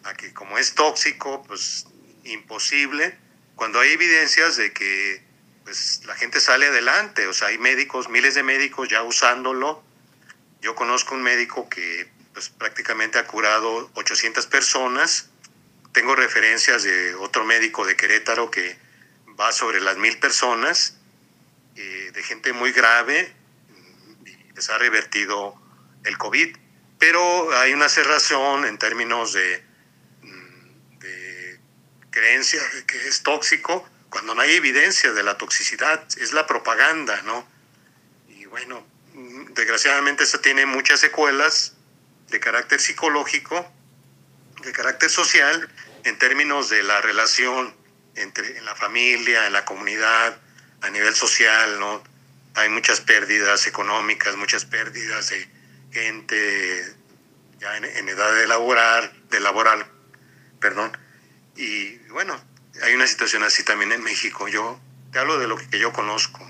a 0.04 0.12
que 0.14 0.34
como 0.34 0.58
es 0.58 0.74
tóxico, 0.74 1.42
pues 1.44 1.86
imposible, 2.24 3.16
cuando 3.54 3.80
hay 3.80 3.92
evidencias 3.92 4.56
de 4.56 4.72
que 4.72 5.24
pues 5.64 6.02
la 6.04 6.14
gente 6.14 6.40
sale 6.40 6.66
adelante, 6.66 7.26
o 7.26 7.32
sea, 7.32 7.48
hay 7.48 7.58
médicos, 7.58 8.08
miles 8.08 8.34
de 8.34 8.42
médicos 8.42 8.88
ya 8.88 9.02
usándolo. 9.02 9.82
Yo 10.60 10.74
conozco 10.76 11.14
un 11.14 11.22
médico 11.22 11.68
que 11.68 12.08
pues 12.36 12.50
prácticamente 12.50 13.18
ha 13.18 13.26
curado 13.26 13.90
800 13.94 14.46
personas. 14.48 15.30
Tengo 15.92 16.14
referencias 16.14 16.82
de 16.82 17.14
otro 17.14 17.46
médico 17.46 17.86
de 17.86 17.96
Querétaro 17.96 18.50
que 18.50 18.78
va 19.40 19.52
sobre 19.52 19.80
las 19.80 19.96
mil 19.96 20.18
personas, 20.18 20.98
eh, 21.76 22.10
de 22.12 22.22
gente 22.22 22.52
muy 22.52 22.72
grave, 22.72 23.34
y 24.26 24.52
les 24.52 24.68
ha 24.68 24.76
revertido 24.76 25.58
el 26.04 26.18
COVID. 26.18 26.54
Pero 26.98 27.56
hay 27.56 27.72
una 27.72 27.88
cerración 27.88 28.66
en 28.66 28.76
términos 28.76 29.32
de, 29.32 29.64
mm, 30.20 30.98
de 30.98 31.58
creencia 32.10 32.62
de 32.74 32.84
que 32.84 33.08
es 33.08 33.22
tóxico, 33.22 33.88
cuando 34.10 34.34
no 34.34 34.42
hay 34.42 34.56
evidencia 34.56 35.10
de 35.14 35.22
la 35.22 35.38
toxicidad, 35.38 36.06
es 36.18 36.34
la 36.34 36.46
propaganda, 36.46 37.22
¿no? 37.22 37.48
Y 38.28 38.44
bueno, 38.44 38.86
mm, 39.14 39.54
desgraciadamente 39.54 40.24
eso 40.24 40.38
tiene 40.40 40.66
muchas 40.66 41.00
secuelas 41.00 41.75
de 42.30 42.40
carácter 42.40 42.80
psicológico, 42.80 43.70
de 44.62 44.72
carácter 44.72 45.10
social, 45.10 45.68
en 46.04 46.18
términos 46.18 46.68
de 46.68 46.82
la 46.82 47.00
relación 47.00 47.74
entre 48.14 48.56
en 48.56 48.64
la 48.64 48.74
familia, 48.74 49.46
en 49.46 49.52
la 49.52 49.64
comunidad, 49.64 50.38
a 50.80 50.90
nivel 50.90 51.14
social, 51.14 51.78
¿no? 51.78 52.02
Hay 52.54 52.70
muchas 52.70 53.00
pérdidas 53.00 53.66
económicas, 53.66 54.36
muchas 54.36 54.64
pérdidas 54.64 55.28
de 55.28 55.48
gente 55.90 56.94
ya 57.60 57.76
en, 57.76 58.08
edad 58.08 58.34
de 58.34 58.46
laborar, 58.46 59.12
de 59.30 59.40
laboral, 59.40 59.86
perdón. 60.60 60.90
Y 61.56 61.96
bueno, 62.10 62.34
hay 62.82 62.94
una 62.94 63.06
situación 63.06 63.42
así 63.42 63.64
también 63.64 63.92
en 63.92 64.02
México. 64.02 64.48
Yo 64.48 64.78
te 65.12 65.18
hablo 65.18 65.38
de 65.38 65.48
lo 65.48 65.56
que 65.56 65.78
yo 65.78 65.92
conozco. 65.92 66.40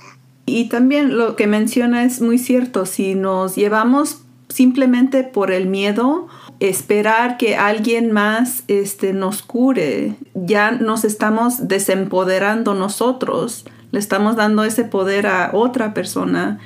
Y 0.46 0.68
también 0.68 1.16
lo 1.16 1.34
que 1.34 1.46
menciona 1.46 2.04
es 2.04 2.20
muy 2.20 2.38
cierto. 2.38 2.86
Si 2.86 3.14
nos 3.14 3.56
llevamos 3.56 4.22
simplemente 4.56 5.22
por 5.22 5.50
el 5.50 5.66
miedo, 5.66 6.28
esperar 6.60 7.36
que 7.36 7.56
alguien 7.56 8.10
más 8.10 8.64
este, 8.68 9.12
nos 9.12 9.42
cure. 9.42 10.14
Ya 10.32 10.70
nos 10.70 11.04
estamos 11.04 11.68
desempoderando 11.68 12.72
nosotros, 12.72 13.66
le 13.92 13.98
estamos 13.98 14.34
dando 14.34 14.64
ese 14.64 14.84
poder 14.84 15.26
a 15.26 15.50
otra 15.52 15.92
persona. 15.92 16.58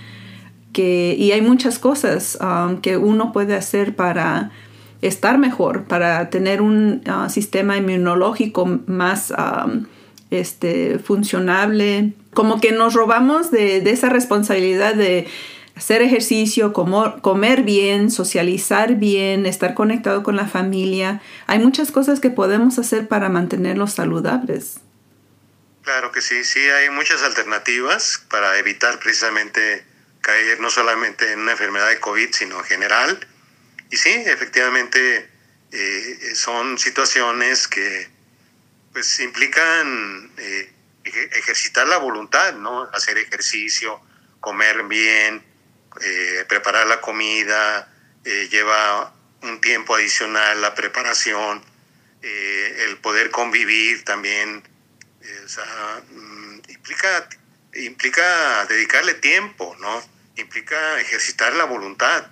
Que, 0.72 1.16
y 1.18 1.32
hay 1.32 1.42
muchas 1.42 1.80
cosas 1.80 2.38
um, 2.40 2.76
que 2.76 2.96
uno 2.96 3.32
puede 3.32 3.56
hacer 3.56 3.96
para 3.96 4.52
estar 5.02 5.36
mejor, 5.38 5.86
para 5.86 6.30
tener 6.30 6.62
un 6.62 7.02
uh, 7.08 7.28
sistema 7.28 7.76
inmunológico 7.76 8.78
más 8.86 9.32
um, 9.32 9.86
este, 10.30 11.00
funcionable. 11.00 12.12
Como 12.34 12.60
que 12.60 12.70
nos 12.70 12.94
robamos 12.94 13.50
de, 13.50 13.80
de 13.80 13.90
esa 13.90 14.10
responsabilidad 14.10 14.94
de 14.94 15.26
hacer 15.80 16.02
ejercicio, 16.02 16.74
comer 16.74 17.62
bien, 17.62 18.10
socializar 18.10 18.96
bien, 18.96 19.46
estar 19.46 19.72
conectado 19.72 20.22
con 20.22 20.36
la 20.36 20.46
familia. 20.46 21.22
Hay 21.46 21.58
muchas 21.58 21.90
cosas 21.90 22.20
que 22.20 22.28
podemos 22.28 22.78
hacer 22.78 23.08
para 23.08 23.30
mantenerlos 23.30 23.94
saludables. 23.94 24.80
Claro 25.82 26.12
que 26.12 26.20
sí, 26.20 26.44
sí, 26.44 26.60
hay 26.60 26.90
muchas 26.90 27.22
alternativas 27.22 28.22
para 28.28 28.58
evitar 28.58 28.98
precisamente 28.98 29.82
caer 30.20 30.60
no 30.60 30.68
solamente 30.68 31.32
en 31.32 31.40
una 31.40 31.52
enfermedad 31.52 31.88
de 31.88 31.98
COVID, 31.98 32.28
sino 32.30 32.58
en 32.58 32.64
general. 32.64 33.26
Y 33.90 33.96
sí, 33.96 34.10
efectivamente 34.10 35.30
eh, 35.72 36.34
son 36.34 36.76
situaciones 36.76 37.66
que 37.66 38.06
pues 38.92 39.18
implican 39.20 40.30
eh, 40.36 40.70
ejercitar 41.04 41.88
la 41.88 41.96
voluntad, 41.96 42.52
¿no? 42.56 42.82
Hacer 42.92 43.16
ejercicio, 43.16 43.98
comer 44.40 44.82
bien, 44.82 45.49
eh, 46.02 46.44
preparar 46.48 46.86
la 46.86 47.00
comida, 47.00 47.88
eh, 48.24 48.48
lleva 48.50 49.14
un 49.42 49.60
tiempo 49.60 49.94
adicional 49.94 50.60
la 50.60 50.74
preparación, 50.74 51.62
eh, 52.22 52.86
el 52.86 52.98
poder 52.98 53.30
convivir 53.30 54.04
también, 54.04 54.62
eh, 55.22 55.42
o 55.44 55.48
sea, 55.48 56.02
mm, 56.10 56.60
implica, 56.68 57.28
implica 57.74 58.66
dedicarle 58.66 59.14
tiempo, 59.14 59.74
¿no? 59.80 60.02
Implica 60.36 61.00
ejercitar 61.00 61.54
la 61.54 61.64
voluntad. 61.64 62.26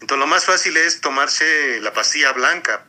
Entonces 0.00 0.18
lo 0.18 0.26
más 0.26 0.44
fácil 0.44 0.76
es 0.76 1.00
tomarse 1.00 1.80
la 1.80 1.92
pastilla 1.92 2.32
blanca, 2.32 2.84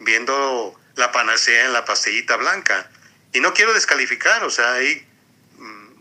viendo 0.00 0.80
la 0.94 1.12
panacea 1.12 1.66
en 1.66 1.72
la 1.74 1.84
pastillita 1.84 2.36
blanca. 2.36 2.90
Y 3.32 3.40
no 3.40 3.52
quiero 3.52 3.74
descalificar, 3.74 4.44
o 4.44 4.50
sea, 4.50 4.74
ahí 4.74 5.06
mm, 5.58 5.92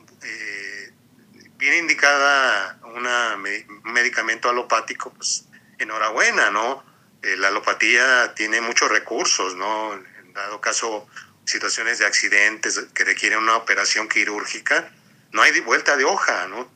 viene 1.58 1.78
indicada 1.78 2.80
una, 2.96 3.36
un 3.36 3.94
medicamento 3.94 4.50
alopático, 4.50 5.14
pues 5.14 5.46
enhorabuena, 5.78 6.50
¿no? 6.50 6.84
Eh, 7.22 7.36
la 7.38 7.50
alopatía 7.50 8.34
tiene 8.36 8.62
muchos 8.62 8.90
recursos, 8.90 9.56
¿no? 9.56 9.94
En 9.94 10.34
dado 10.34 10.62
caso, 10.62 11.08
situaciones 11.46 12.00
de 12.00 12.06
accidentes 12.06 12.80
que 12.94 13.04
requieren 13.04 13.40
una 13.40 13.58
operación 13.58 14.08
quirúrgica, 14.08 14.92
no 15.32 15.42
hay 15.42 15.60
vuelta 15.62 15.96
de 15.98 16.06
hoja, 16.06 16.48
¿no? 16.48 16.70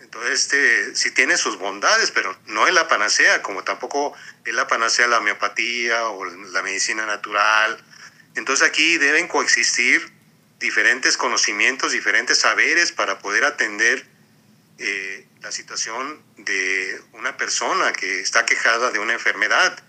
Entonces, 0.00 0.42
este, 0.42 0.94
sí 0.94 1.10
tiene 1.12 1.36
sus 1.36 1.58
bondades, 1.58 2.10
pero 2.10 2.36
no 2.46 2.66
es 2.66 2.74
la 2.74 2.86
panacea, 2.86 3.42
como 3.42 3.64
tampoco 3.64 4.14
es 4.44 4.54
la 4.54 4.66
panacea 4.66 5.06
la 5.06 5.18
homeopatía 5.18 6.08
o 6.08 6.24
la 6.24 6.62
medicina 6.62 7.06
natural. 7.06 7.82
Entonces 8.34 8.66
aquí 8.66 8.98
deben 8.98 9.28
coexistir 9.28 10.12
diferentes 10.58 11.16
conocimientos, 11.16 11.92
diferentes 11.92 12.38
saberes 12.38 12.92
para 12.92 13.18
poder 13.18 13.44
atender 13.44 14.06
eh, 14.84 15.28
la 15.42 15.52
situación 15.52 16.20
de 16.38 17.00
una 17.12 17.36
persona 17.36 17.92
que 17.92 18.18
está 18.18 18.44
quejada 18.44 18.90
de 18.90 18.98
una 18.98 19.12
enfermedad. 19.12 19.80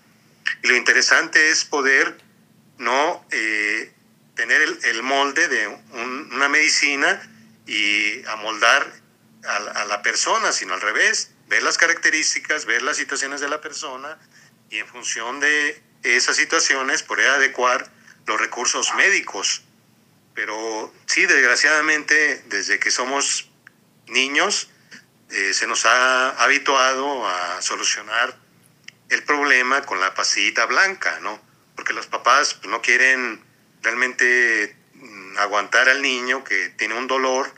Y 0.62 0.68
lo 0.68 0.76
interesante 0.76 1.50
es 1.50 1.64
poder 1.64 2.16
no 2.78 3.26
eh, 3.32 3.92
tener 4.36 4.62
el, 4.62 5.02
molde 5.02 5.48
de 5.48 5.66
una 5.66 6.48
medicina 6.48 7.20
y 7.66 8.24
amoldar 8.26 8.92
a, 9.42 9.84
la 9.86 10.00
persona, 10.02 10.52
sino 10.52 10.74
al 10.74 10.80
revés, 10.80 11.32
ver 11.48 11.64
las 11.64 11.76
características, 11.76 12.64
ver 12.64 12.82
las 12.82 12.96
situaciones 12.96 13.40
de 13.40 13.48
la 13.48 13.60
persona 13.60 14.16
y 14.70 14.78
en 14.78 14.86
función 14.86 15.40
de 15.40 15.82
esas 16.04 16.36
situaciones 16.36 17.02
poder 17.02 17.30
adecuar 17.30 17.90
los 18.26 18.40
recursos 18.40 18.94
médicos. 18.94 19.64
Pero 20.34 20.94
sí, 21.06 21.26
desgraciadamente, 21.26 22.44
desde 22.46 22.78
que 22.78 22.92
somos 22.92 23.50
niños, 24.06 24.70
eh, 25.34 25.52
se 25.52 25.66
nos 25.66 25.84
ha 25.84 26.30
habituado 26.44 27.26
a 27.26 27.60
solucionar 27.60 28.38
el 29.08 29.24
problema 29.24 29.82
con 29.82 29.98
la 29.98 30.14
pastillita 30.14 30.64
blanca, 30.66 31.18
¿no? 31.22 31.42
Porque 31.74 31.92
los 31.92 32.06
papás 32.06 32.54
pues, 32.54 32.68
no 32.70 32.80
quieren 32.80 33.42
realmente 33.82 34.76
mm, 34.94 35.38
aguantar 35.38 35.88
al 35.88 36.02
niño 36.02 36.44
que 36.44 36.68
tiene 36.70 36.94
un 36.94 37.08
dolor 37.08 37.52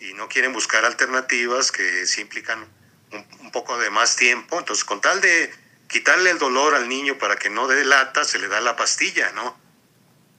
y 0.00 0.14
no 0.14 0.28
quieren 0.28 0.54
buscar 0.54 0.86
alternativas 0.86 1.72
que 1.72 2.06
sí 2.06 2.22
implican 2.22 2.66
un, 3.12 3.50
poco 3.52 3.76
de 3.76 3.90
más 3.90 4.16
tiempo. 4.16 4.58
Entonces, 4.58 4.86
con 4.86 5.02
tal 5.02 5.20
de 5.20 5.52
quitarle 5.88 6.30
el 6.30 6.38
dolor 6.38 6.74
al 6.74 6.88
niño 6.88 7.18
para 7.18 7.36
que 7.36 7.50
no 7.50 7.68
dé 7.68 7.84
lata, 7.84 8.24
se 8.24 8.38
le 8.38 8.48
da 8.48 8.62
la 8.62 8.76
pastilla, 8.76 9.30
¿no? 9.32 9.58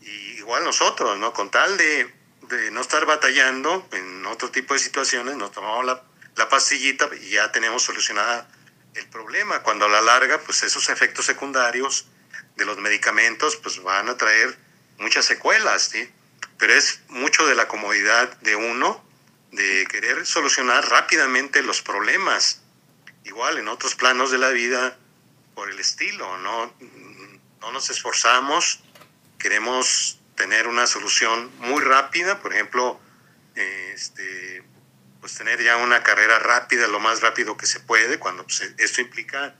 Y 0.02 0.38
igual 0.40 0.64
nosotros, 0.64 1.16
¿no? 1.20 1.32
Con 1.32 1.52
tal 1.52 1.78
de, 1.78 2.12
de 2.50 2.72
no 2.72 2.82
estar 2.82 3.06
batallando 3.06 3.88
en 3.92 4.26
otro 4.26 4.50
tipo 4.50 4.74
de 4.74 4.80
situaciones, 4.80 5.36
nos 5.36 5.52
tomamos 5.52 5.86
la 5.86 6.02
la 6.36 6.50
pastillita 6.50 7.10
y 7.22 7.32
ya 7.32 7.52
tenemos 7.52 7.84
solucionada 7.84 8.50
el 8.94 9.08
problema. 9.08 9.64
Cuando 9.64 9.86
a 9.86 9.90
la 9.90 10.02
larga, 10.02 10.40
pues 10.42 10.64
esos 10.64 10.90
efectos 10.90 11.26
secundarios 11.26 12.08
de 12.56 12.66
los 12.66 12.78
medicamentos, 12.78 13.56
pues 13.58 13.82
van 13.82 14.10
a 14.10 14.18
traer 14.18 14.58
muchas 14.98 15.26
secuelas, 15.26 15.90
¿sí? 15.90 16.10
Pero 16.58 16.74
es 16.74 17.02
mucho 17.10 17.46
de 17.48 17.56
la 17.56 17.68
comodidad 17.68 18.38
de 18.40 18.56
uno 18.56 19.04
de 19.52 19.86
querer 19.90 20.26
solucionar 20.26 20.88
rápidamente 20.90 21.62
los 21.62 21.82
problemas. 21.82 22.62
Igual 23.24 23.58
en 23.58 23.68
otros 23.68 23.96
planos 23.96 24.32
de 24.32 24.38
la 24.38 24.50
vida, 24.50 24.98
por 25.56 25.70
el 25.70 25.80
estilo, 25.80 26.38
¿no? 26.38 26.74
No 27.62 27.72
nos 27.72 27.90
esforzamos, 27.90 28.84
queremos 29.40 30.20
tener 30.36 30.68
una 30.68 30.86
solución 30.86 31.52
muy 31.60 31.82
rápida, 31.82 32.42
por 32.42 32.54
ejemplo, 32.54 33.00
este, 33.56 34.64
pues 35.26 35.40
tener 35.40 35.60
ya 35.64 35.78
una 35.78 36.04
carrera 36.04 36.38
rápida, 36.38 36.88
lo 36.88 37.00
más 37.00 37.22
rápido 37.22 37.58
que 37.58 37.66
se 37.66 37.80
puede, 37.80 38.20
cuando 38.20 38.44
pues, 38.44 38.62
esto 38.78 39.02
implica 39.02 39.56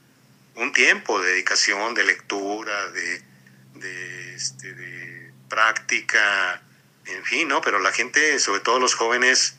un 0.54 0.72
tiempo 0.72 1.20
de 1.20 1.30
dedicación, 1.30 1.92
de 1.92 2.04
lectura, 2.04 2.86
de, 2.90 4.32
este, 4.32 4.74
de 4.74 5.32
práctica, 5.48 6.62
en 7.06 7.24
fin, 7.24 7.48
¿no? 7.48 7.62
Pero 7.62 7.80
la 7.80 7.90
gente, 7.90 8.38
sobre 8.38 8.60
todo 8.60 8.78
los 8.78 8.94
jóvenes, 8.94 9.56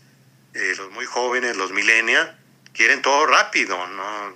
eh, 0.53 0.75
los 0.77 0.91
muy 0.91 1.05
jóvenes, 1.05 1.57
los 1.57 1.73
millennials, 1.73 2.31
quieren 2.73 3.01
todo 3.01 3.25
rápido, 3.25 3.85
¿no? 3.87 4.27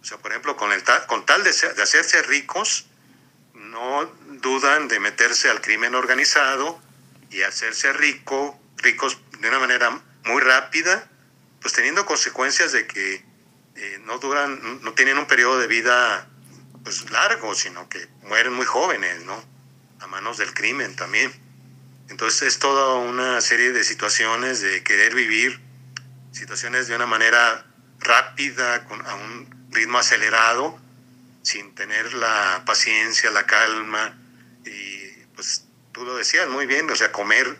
O 0.00 0.04
sea, 0.04 0.18
por 0.18 0.30
ejemplo, 0.30 0.56
con, 0.56 0.70
el 0.70 0.84
con 1.08 1.26
tal 1.26 1.42
de, 1.42 1.50
de 1.50 1.82
hacerse 1.82 2.22
ricos, 2.22 2.86
no 3.54 4.06
dudan 4.40 4.86
de 4.86 5.00
meterse 5.00 5.50
al 5.50 5.60
crimen 5.60 5.96
organizado 5.96 6.80
y 7.32 7.42
hacerse 7.42 7.92
rico, 7.94 8.56
ricos 8.76 9.18
de 9.40 9.48
una 9.48 9.58
manera 9.58 10.04
muy 10.24 10.40
rápida, 10.42 11.08
pues 11.60 11.74
teniendo 11.74 12.06
consecuencias 12.06 12.72
de 12.72 12.86
que 12.86 13.24
eh, 13.76 13.98
no 14.04 14.18
duran, 14.18 14.82
no 14.82 14.92
tienen 14.94 15.18
un 15.18 15.26
periodo 15.26 15.58
de 15.58 15.66
vida 15.66 16.28
pues 16.84 17.10
largo, 17.10 17.54
sino 17.54 17.88
que 17.88 18.08
mueren 18.22 18.52
muy 18.52 18.66
jóvenes, 18.66 19.22
¿no? 19.24 19.42
A 20.00 20.06
manos 20.06 20.38
del 20.38 20.52
crimen 20.54 20.96
también. 20.96 21.32
Entonces 22.08 22.42
es 22.42 22.58
toda 22.58 22.94
una 22.96 23.40
serie 23.40 23.72
de 23.72 23.84
situaciones 23.84 24.60
de 24.60 24.82
querer 24.82 25.14
vivir 25.14 25.60
situaciones 26.32 26.88
de 26.88 26.96
una 26.96 27.06
manera 27.06 27.66
rápida, 27.98 28.84
con, 28.86 29.04
a 29.06 29.14
un 29.14 29.68
ritmo 29.70 29.98
acelerado, 29.98 30.78
sin 31.42 31.74
tener 31.74 32.12
la 32.14 32.62
paciencia, 32.66 33.30
la 33.30 33.46
calma 33.46 34.18
y 34.64 35.24
pues 35.34 35.64
tú 35.92 36.04
lo 36.04 36.16
decías 36.16 36.48
muy 36.48 36.66
bien, 36.66 36.90
o 36.90 36.96
sea, 36.96 37.12
comer 37.12 37.58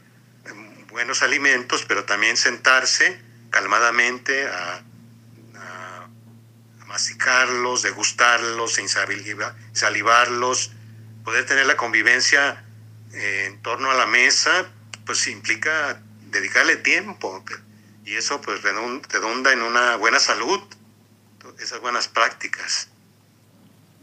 buenos 0.90 1.22
alimentos, 1.22 1.84
pero 1.86 2.04
también 2.04 2.36
sentarse 2.36 3.20
calmadamente 3.50 4.46
a, 4.46 4.82
a, 5.56 6.08
masticarlos, 6.86 7.82
degustarlos, 7.82 8.78
salivarlos, 9.72 10.72
poder 11.24 11.46
tener 11.46 11.66
la 11.66 11.76
convivencia 11.76 12.64
eh, 13.12 13.46
en 13.46 13.62
torno 13.62 13.90
a 13.90 13.94
la 13.94 14.06
mesa, 14.06 14.70
pues 15.06 15.26
implica 15.28 16.00
dedicarle 16.30 16.76
tiempo 16.76 17.44
y 18.04 18.14
eso 18.14 18.40
pues 18.40 18.62
redunda 18.62 19.52
en 19.52 19.62
una 19.62 19.96
buena 19.96 20.18
salud, 20.18 20.60
esas 21.60 21.80
buenas 21.80 22.08
prácticas. 22.08 22.88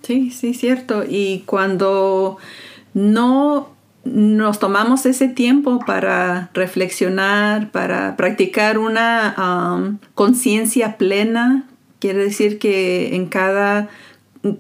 Sí, 0.04 0.32
sí, 0.32 0.54
cierto. 0.54 1.04
Y 1.08 1.44
cuando 1.46 2.38
no 2.94 3.77
nos 4.14 4.60
tomamos 4.60 5.06
ese 5.06 5.28
tiempo 5.28 5.80
para 5.86 6.50
reflexionar, 6.54 7.72
para 7.72 8.16
practicar 8.16 8.78
una 8.78 9.36
um, 9.38 9.98
conciencia 10.16 10.98
plena. 10.98 11.66
Quiere 12.00 12.24
decir 12.24 12.60
que 12.60 13.16
en 13.16 13.28
cada, 13.28 13.90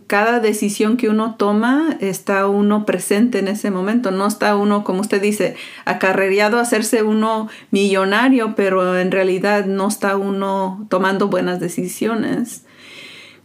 cada 0.07 0.39
decisión 0.39 0.97
que 0.97 1.09
uno 1.09 1.35
toma 1.35 1.97
está 1.99 2.47
uno 2.47 2.85
presente 2.85 3.39
en 3.39 3.47
ese 3.47 3.71
momento. 3.71 4.11
No 4.11 4.27
está 4.27 4.55
uno, 4.55 4.83
como 4.83 5.01
usted 5.01 5.21
dice, 5.21 5.55
acarreado 5.85 6.57
a 6.57 6.61
hacerse 6.61 7.03
uno 7.03 7.47
millonario, 7.71 8.55
pero 8.55 8.97
en 8.97 9.11
realidad 9.11 9.65
no 9.65 9.87
está 9.87 10.17
uno 10.17 10.85
tomando 10.89 11.27
buenas 11.27 11.59
decisiones. 11.59 12.65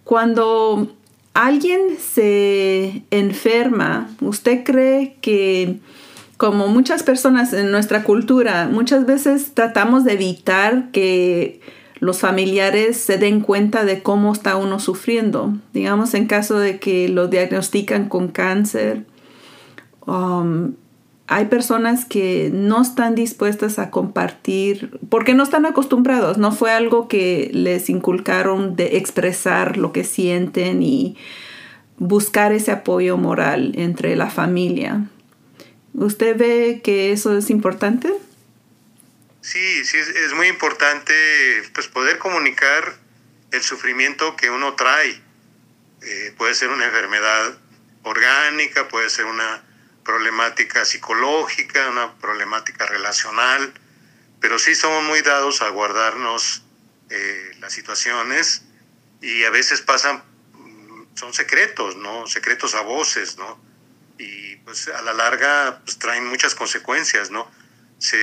Cuando 0.05 0.93
alguien 1.35 1.81
se 1.99 3.05
enferma, 3.11 4.11
¿usted 4.21 4.65
cree 4.65 5.17
que 5.21 5.79
como 6.37 6.69
muchas 6.69 7.03
personas 7.03 7.53
en 7.53 7.71
nuestra 7.71 8.03
cultura, 8.03 8.69
muchas 8.71 9.07
veces 9.07 9.55
tratamos 9.55 10.05
de 10.05 10.15
evitar 10.15 10.91
que 10.91 11.61
los 12.01 12.19
familiares 12.19 12.97
se 12.97 13.17
den 13.17 13.41
cuenta 13.41 13.85
de 13.85 14.03
cómo 14.03 14.33
está 14.33 14.57
uno 14.57 14.81
sufriendo? 14.81 15.55
Digamos, 15.73 16.15
en 16.15 16.27
caso 16.27 16.59
de 16.59 16.81
que 16.81 17.09
lo 17.09 17.29
diagnostican 17.29 18.09
con 18.09 18.29
cáncer, 18.29 19.07
um, 20.07 20.75
hay 21.35 21.47
personas 21.47 22.05
que 22.05 22.51
no 22.53 22.83
están 22.83 23.15
dispuestas 23.15 23.79
a 23.79 23.91
compartir 23.91 24.91
porque 25.09 25.33
no 25.33 25.45
están 25.45 25.65
acostumbrados, 25.65 26.37
no 26.37 26.53
fue 26.53 26.73
algo 26.73 27.09
que 27.09 27.51
les 27.55 27.89
inculcaron 27.89 28.77
de 28.77 28.99
expresar 28.99 29.79
lo 29.79 29.93
que 29.93 30.05
sienten 30.05 30.83
y 30.83 31.17
buscar 31.97 32.53
ese 32.53 32.71
apoyo 32.71 33.17
moral 33.17 33.73
entre 33.77 34.15
la 34.15 34.29
familia. 34.29 35.07
¿Usted 35.95 36.37
ve 36.37 36.83
que 36.85 37.13
eso 37.13 37.37
es 37.39 37.49
importante? 37.49 38.13
Sí, 39.41 39.85
sí, 39.87 39.97
es, 39.97 40.35
muy 40.35 40.49
importante 40.49 41.15
pues, 41.73 41.89
poder 41.89 42.19
comunicar 42.19 42.95
el 43.53 43.63
sufrimiento 43.63 44.37
que 44.37 44.51
uno 44.51 44.75
trae. 44.75 45.19
Eh, 46.03 46.35
puede 46.37 46.55
ser 46.55 46.69
una 46.69 46.85
enfermedad 46.85 47.59
orgánica, 48.03 48.89
puede 48.89 49.09
ser 49.09 49.25
una 49.25 49.65
problemática 50.05 50.85
psicológica, 50.85 51.89
una 51.89 52.15
problemática 52.19 52.87
relacional, 52.87 53.73
pero 54.41 54.59
sí 54.59 54.75
somos 54.75 55.05
muy 55.05 55.23
dados 55.23 55.63
a 55.63 55.69
guardarnos 55.69 56.65
eh, 57.11 57.53
las 57.61 57.73
situaciones 57.73 58.65
y 59.21 59.45
a 59.45 59.51
veces 59.51 59.81
pasan, 59.83 60.23
mm, 60.55 61.17
son 61.17 61.33
secretos, 61.33 61.97
¿no? 61.97 62.27
Secretos 62.27 62.75
a 62.75 62.81
voces, 62.81 63.39
¿no? 63.39 63.63
Y 64.19 64.57
pues 64.57 64.89
a 64.89 65.03
la 65.03 65.13
larga 65.13 65.81
pues, 65.85 65.99
traen 65.99 66.27
muchas 66.27 66.55
consecuencias, 66.55 67.31
¿no? 67.31 67.51
Se 67.99 68.17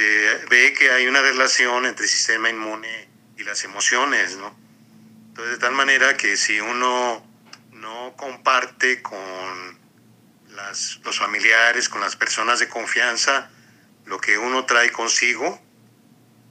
ve 0.49 0.73
que 0.77 0.91
hay 0.91 1.07
una 1.07 1.21
relación 1.21 1.85
entre 1.85 2.03
el 2.03 2.09
sistema 2.09 2.49
inmune 2.49 3.09
y 3.37 3.43
las 3.43 3.63
emociones, 3.63 4.35
¿no? 4.35 4.53
Entonces, 5.29 5.53
de 5.53 5.59
tal 5.59 5.71
manera 5.71 6.17
que 6.17 6.35
si 6.35 6.59
uno 6.59 7.25
no 7.71 8.13
comparte 8.17 9.01
con 9.01 9.78
los 11.03 11.17
familiares, 11.17 11.89
con 11.89 12.01
las 12.01 12.15
personas 12.15 12.59
de 12.59 12.67
confianza, 12.67 13.49
lo 14.05 14.19
que 14.19 14.37
uno 14.37 14.65
trae 14.65 14.91
consigo, 14.91 15.61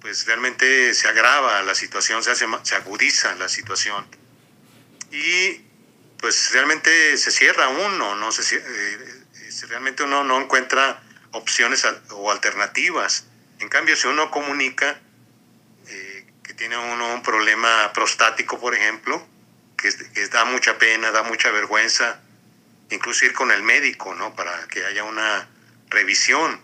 pues 0.00 0.26
realmente 0.26 0.94
se 0.94 1.08
agrava 1.08 1.62
la 1.62 1.74
situación, 1.74 2.22
se, 2.22 2.30
hace, 2.30 2.46
se 2.62 2.74
agudiza 2.76 3.34
la 3.34 3.48
situación. 3.48 4.06
Y 5.10 5.64
pues 6.18 6.52
realmente 6.52 7.16
se 7.16 7.30
cierra 7.30 7.68
uno, 7.68 8.14
¿no? 8.16 8.32
Se, 8.32 8.56
eh, 8.56 9.24
realmente 9.68 10.02
uno 10.02 10.24
no 10.24 10.40
encuentra 10.40 11.02
opciones 11.32 11.86
o 12.10 12.30
alternativas. 12.30 13.26
En 13.60 13.68
cambio, 13.68 13.96
si 13.96 14.06
uno 14.06 14.30
comunica 14.30 15.00
eh, 15.86 16.26
que 16.42 16.54
tiene 16.54 16.76
uno 16.76 17.14
un 17.14 17.22
problema 17.22 17.92
prostático, 17.92 18.60
por 18.60 18.74
ejemplo, 18.74 19.26
que, 19.76 19.90
que, 20.12 20.28
da 20.28 20.44
mucha 20.44 20.78
pena, 20.78 21.10
da 21.10 21.22
mucha 21.22 21.50
vergüenza, 21.50 22.20
incluso 22.90 23.24
ir 23.24 23.33
con 23.33 23.51
el 23.51 23.62
médico, 23.62 24.14
¿no? 24.14 24.35
Para 24.35 24.66
que 24.68 24.85
haya 24.85 25.05
una 25.05 25.48
revisión. 25.88 26.61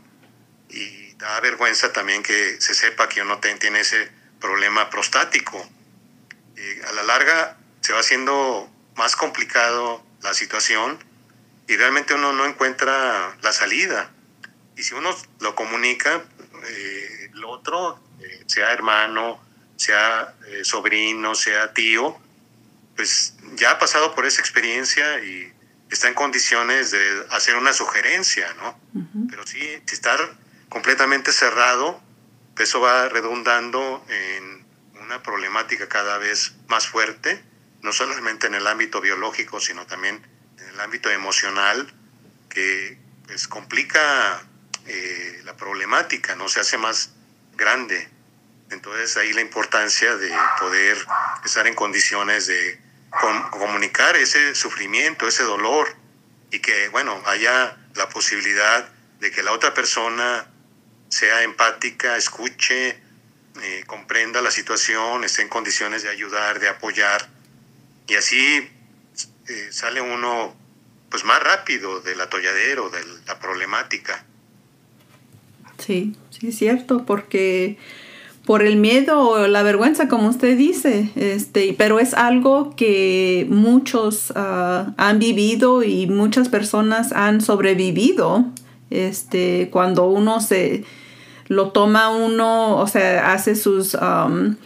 Y 0.68 1.12
da 1.14 1.40
vergüenza 1.40 1.92
también 1.92 2.22
que 2.22 2.60
se 2.60 2.74
sepa 2.74 3.08
que 3.08 3.22
uno 3.22 3.38
tiene 3.38 3.80
ese 3.80 4.10
problema 4.40 4.90
prostático. 4.90 5.68
a 6.88 6.92
la 6.92 7.02
larga 7.02 7.58
se 7.80 7.92
va 7.92 8.00
haciendo 8.00 8.70
más 8.96 9.16
complicado 9.16 10.04
la 10.22 10.34
situación 10.34 10.98
y 11.66 11.76
realmente 11.76 12.14
uno 12.14 12.32
no 12.32 12.44
encuentra 12.46 13.36
la 13.42 13.52
salida. 13.52 14.10
Y 14.76 14.82
si 14.82 14.94
uno 14.94 15.16
lo 15.40 15.54
comunica, 15.54 16.24
eh, 16.66 17.30
el 17.32 17.44
otro, 17.44 18.00
eh, 18.20 18.44
sea 18.46 18.72
hermano, 18.72 19.40
sea 19.76 20.34
eh, 20.48 20.64
sobrino, 20.64 21.34
sea 21.34 21.72
tío, 21.72 22.18
pues 22.96 23.34
ya 23.54 23.72
ha 23.72 23.78
pasado 23.78 24.14
por 24.14 24.26
esa 24.26 24.40
experiencia 24.40 25.20
y 25.20 25.52
está 25.94 26.08
en 26.08 26.14
condiciones 26.14 26.90
de 26.90 27.26
hacer 27.30 27.56
una 27.56 27.72
sugerencia, 27.72 28.52
¿no? 28.54 28.78
Pero 29.30 29.46
sí, 29.46 29.60
si 29.86 29.94
estar 29.94 30.18
completamente 30.68 31.32
cerrado, 31.32 32.00
eso 32.58 32.80
va 32.80 33.08
redundando 33.08 34.04
en 34.08 34.64
una 35.00 35.22
problemática 35.22 35.88
cada 35.88 36.18
vez 36.18 36.54
más 36.68 36.86
fuerte, 36.86 37.42
no 37.82 37.92
solamente 37.92 38.46
en 38.46 38.54
el 38.54 38.66
ámbito 38.66 39.00
biológico, 39.00 39.60
sino 39.60 39.86
también 39.86 40.26
en 40.58 40.68
el 40.68 40.80
ámbito 40.80 41.10
emocional, 41.10 41.92
que 42.48 42.98
pues, 43.26 43.48
complica 43.48 44.42
eh, 44.86 45.40
la 45.44 45.56
problemática, 45.56 46.34
no 46.36 46.48
se 46.48 46.60
hace 46.60 46.78
más 46.78 47.12
grande. 47.56 48.08
Entonces 48.70 49.16
ahí 49.16 49.32
la 49.32 49.42
importancia 49.42 50.16
de 50.16 50.32
poder 50.58 50.96
estar 51.44 51.66
en 51.66 51.74
condiciones 51.74 52.46
de 52.46 52.83
comunicar 53.50 54.16
ese 54.16 54.54
sufrimiento, 54.54 55.26
ese 55.28 55.44
dolor, 55.44 55.88
y 56.50 56.60
que, 56.60 56.88
bueno, 56.88 57.20
haya 57.26 57.76
la 57.94 58.08
posibilidad 58.08 58.88
de 59.20 59.30
que 59.30 59.42
la 59.42 59.52
otra 59.52 59.74
persona 59.74 60.46
sea 61.08 61.42
empática, 61.42 62.16
escuche, 62.16 62.98
eh, 63.62 63.84
comprenda 63.86 64.40
la 64.42 64.50
situación, 64.50 65.24
esté 65.24 65.42
en 65.42 65.48
condiciones 65.48 66.02
de 66.02 66.10
ayudar, 66.10 66.58
de 66.58 66.68
apoyar, 66.68 67.28
y 68.06 68.14
así 68.14 68.70
eh, 69.48 69.68
sale 69.70 70.00
uno 70.00 70.56
pues 71.08 71.24
más 71.24 71.40
rápido 71.42 72.00
del 72.00 72.20
atolladero, 72.20 72.90
de 72.90 73.04
la 73.26 73.38
problemática. 73.38 74.24
Sí, 75.78 76.16
sí 76.30 76.48
es 76.48 76.58
cierto, 76.58 77.06
porque 77.06 77.78
por 78.44 78.62
el 78.62 78.76
miedo 78.76 79.20
o 79.20 79.46
la 79.46 79.62
vergüenza, 79.62 80.08
como 80.08 80.28
usted 80.28 80.56
dice, 80.56 81.10
este, 81.16 81.74
pero 81.78 81.98
es 81.98 82.12
algo 82.12 82.74
que 82.76 83.46
muchos 83.48 84.32
ah, 84.36 84.92
han 84.98 85.18
vivido 85.18 85.82
y 85.82 86.06
muchas 86.06 86.48
personas 86.48 87.12
han 87.12 87.40
sobrevivido. 87.40 88.44
Este, 88.90 89.70
cuando 89.70 90.06
uno 90.06 90.40
se 90.40 90.84
lo 91.48 91.70
toma 91.70 92.10
uno, 92.10 92.76
o 92.76 92.86
sea, 92.86 93.32
hace 93.32 93.56
sus 93.56 93.94
um, 93.94 94.56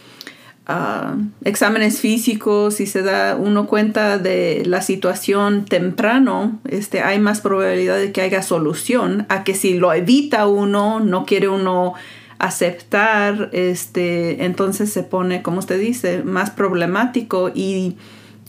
ah, 0.67 1.15
exámenes 1.45 2.01
físicos 2.01 2.81
y 2.81 2.85
se 2.85 3.01
da 3.01 3.37
uno 3.37 3.65
cuenta 3.65 4.17
de 4.17 4.63
la 4.65 4.81
situación 4.81 5.63
temprano, 5.63 6.59
este, 6.67 7.01
hay 7.01 7.19
más 7.19 7.39
probabilidad 7.39 7.97
de 7.97 8.11
que 8.11 8.21
haya 8.21 8.43
solución 8.43 9.25
a 9.29 9.45
que 9.45 9.55
si 9.55 9.75
lo 9.75 9.93
evita 9.93 10.47
uno, 10.47 10.99
no 10.99 11.25
quiere 11.25 11.47
uno 11.47 11.93
aceptar, 12.39 13.49
este, 13.51 14.45
entonces 14.45 14.91
se 14.91 15.03
pone, 15.03 15.43
como 15.43 15.59
usted 15.59 15.79
dice, 15.79 16.23
más 16.23 16.49
problemático 16.49 17.51
y 17.53 17.97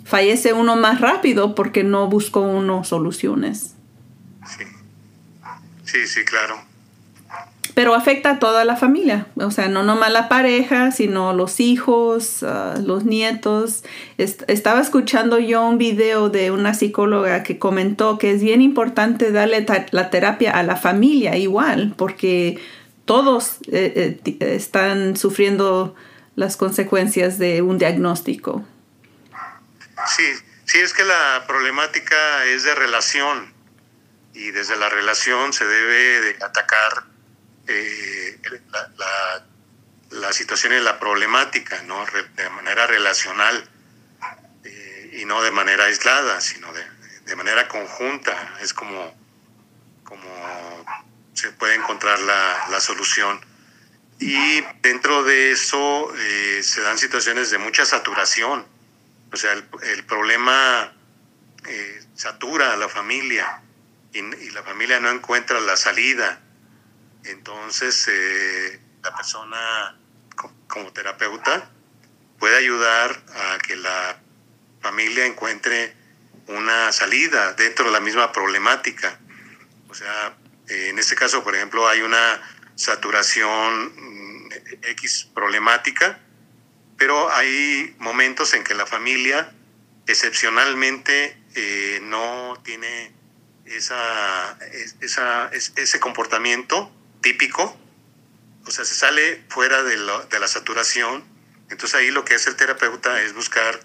fallece 0.04 0.52
uno 0.52 0.76
más 0.76 1.00
rápido 1.00 1.54
porque 1.54 1.84
no 1.84 2.08
buscó 2.08 2.40
uno 2.40 2.84
soluciones. 2.84 3.74
Sí, 4.46 4.64
sí, 5.84 6.06
sí, 6.06 6.24
claro. 6.24 6.70
Pero 7.74 7.94
afecta 7.94 8.32
a 8.32 8.38
toda 8.38 8.64
la 8.64 8.76
familia, 8.76 9.26
o 9.36 9.50
sea, 9.50 9.68
no 9.68 9.82
nomás 9.82 10.12
la 10.12 10.28
pareja, 10.28 10.90
sino 10.90 11.32
los 11.32 11.60
hijos, 11.60 12.42
ah, 12.42 12.74
los 12.84 13.04
nietos. 13.04 13.84
estaba 14.18 14.80
escuchando 14.80 15.38
yo 15.38 15.66
un 15.66 15.78
video 15.78 16.30
de 16.30 16.50
una 16.50 16.74
psicóloga 16.74 17.42
que 17.42 17.58
comentó 17.58 18.18
que 18.18 18.32
es 18.32 18.42
bien 18.42 18.60
importante 18.60 19.32
darle 19.32 19.64
la 19.92 20.10
terapia 20.10 20.50
a 20.52 20.62
la 20.62 20.76
familia 20.76 21.36
igual, 21.36 21.94
porque 21.96 22.60
todos 23.10 23.58
eh, 23.72 24.20
eh, 24.24 24.54
están 24.54 25.16
sufriendo 25.16 25.96
las 26.36 26.56
consecuencias 26.56 27.40
de 27.40 27.60
un 27.60 27.76
diagnóstico. 27.76 28.64
Sí, 30.06 30.32
sí, 30.64 30.78
es 30.78 30.94
que 30.94 31.02
la 31.02 31.44
problemática 31.48 32.44
es 32.44 32.62
de 32.62 32.72
relación 32.76 33.52
y 34.32 34.52
desde 34.52 34.76
la 34.76 34.88
relación 34.90 35.52
se 35.52 35.66
debe 35.66 36.20
de 36.20 36.44
atacar 36.44 37.06
eh, 37.66 38.40
la, 40.12 40.32
situación 40.32 40.74
y 40.74 40.78
la 40.78 41.00
problemática, 41.00 41.82
¿no? 41.82 42.06
de 42.36 42.50
manera 42.50 42.86
relacional 42.86 43.68
y 45.14 45.24
no 45.24 45.42
de 45.42 45.50
manera 45.50 45.86
aislada, 45.86 46.40
sino 46.40 46.72
de, 46.72 46.84
de 47.24 47.34
manera 47.34 47.66
conjunta. 47.66 48.54
Es 48.60 48.72
como, 48.72 49.12
como 50.04 50.28
se 51.40 51.52
puede 51.52 51.74
encontrar 51.74 52.18
la, 52.20 52.66
la 52.70 52.80
solución. 52.80 53.40
Y 54.18 54.60
dentro 54.82 55.24
de 55.24 55.52
eso 55.52 56.14
eh, 56.14 56.62
se 56.62 56.82
dan 56.82 56.98
situaciones 56.98 57.50
de 57.50 57.56
mucha 57.56 57.86
saturación. 57.86 58.66
O 59.32 59.36
sea, 59.36 59.52
el, 59.52 59.64
el 59.82 60.04
problema 60.04 60.92
eh, 61.66 62.04
satura 62.14 62.74
a 62.74 62.76
la 62.76 62.88
familia 62.88 63.62
y, 64.12 64.18
y, 64.18 64.50
la 64.50 64.62
familia 64.62 65.00
no 65.00 65.10
encuentra 65.10 65.60
la 65.60 65.76
salida. 65.76 66.40
Entonces, 67.24 68.06
eh, 68.08 68.80
la 69.02 69.14
persona 69.16 69.96
como 70.68 70.92
terapeuta 70.92 71.70
puede 72.38 72.56
ayudar 72.56 73.22
a 73.34 73.58
que 73.58 73.76
la 73.76 74.20
familia 74.82 75.24
encuentre 75.24 75.94
una 76.48 76.92
salida 76.92 77.54
dentro 77.54 77.86
de 77.86 77.92
la 77.92 78.00
misma 78.00 78.30
problemática. 78.30 79.18
O 79.88 79.94
sea, 79.94 80.34
en 80.70 80.98
este 80.98 81.14
caso, 81.14 81.42
por 81.42 81.54
ejemplo, 81.54 81.88
hay 81.88 82.00
una 82.02 82.40
saturación 82.76 83.92
mm, 83.96 84.52
X 84.82 85.28
problemática, 85.34 86.18
pero 86.96 87.32
hay 87.32 87.94
momentos 87.98 88.54
en 88.54 88.64
que 88.64 88.74
la 88.74 88.86
familia 88.86 89.52
excepcionalmente 90.06 91.36
eh, 91.54 92.00
no 92.02 92.60
tiene 92.64 93.12
esa, 93.64 94.58
esa, 95.00 95.50
ese 95.52 96.00
comportamiento 96.00 96.92
típico, 97.20 97.78
o 98.66 98.70
sea, 98.70 98.84
se 98.84 98.94
sale 98.94 99.42
fuera 99.48 99.82
de, 99.82 99.96
de, 99.96 100.38
la 100.38 100.48
saturación. 100.48 101.24
Entonces 101.70 101.94
ahí 101.94 102.10
lo 102.10 102.24
que 102.24 102.34
hace 102.34 102.50
el 102.50 102.56
terapeuta 102.56 103.22
es 103.22 103.32
buscar 103.32 103.80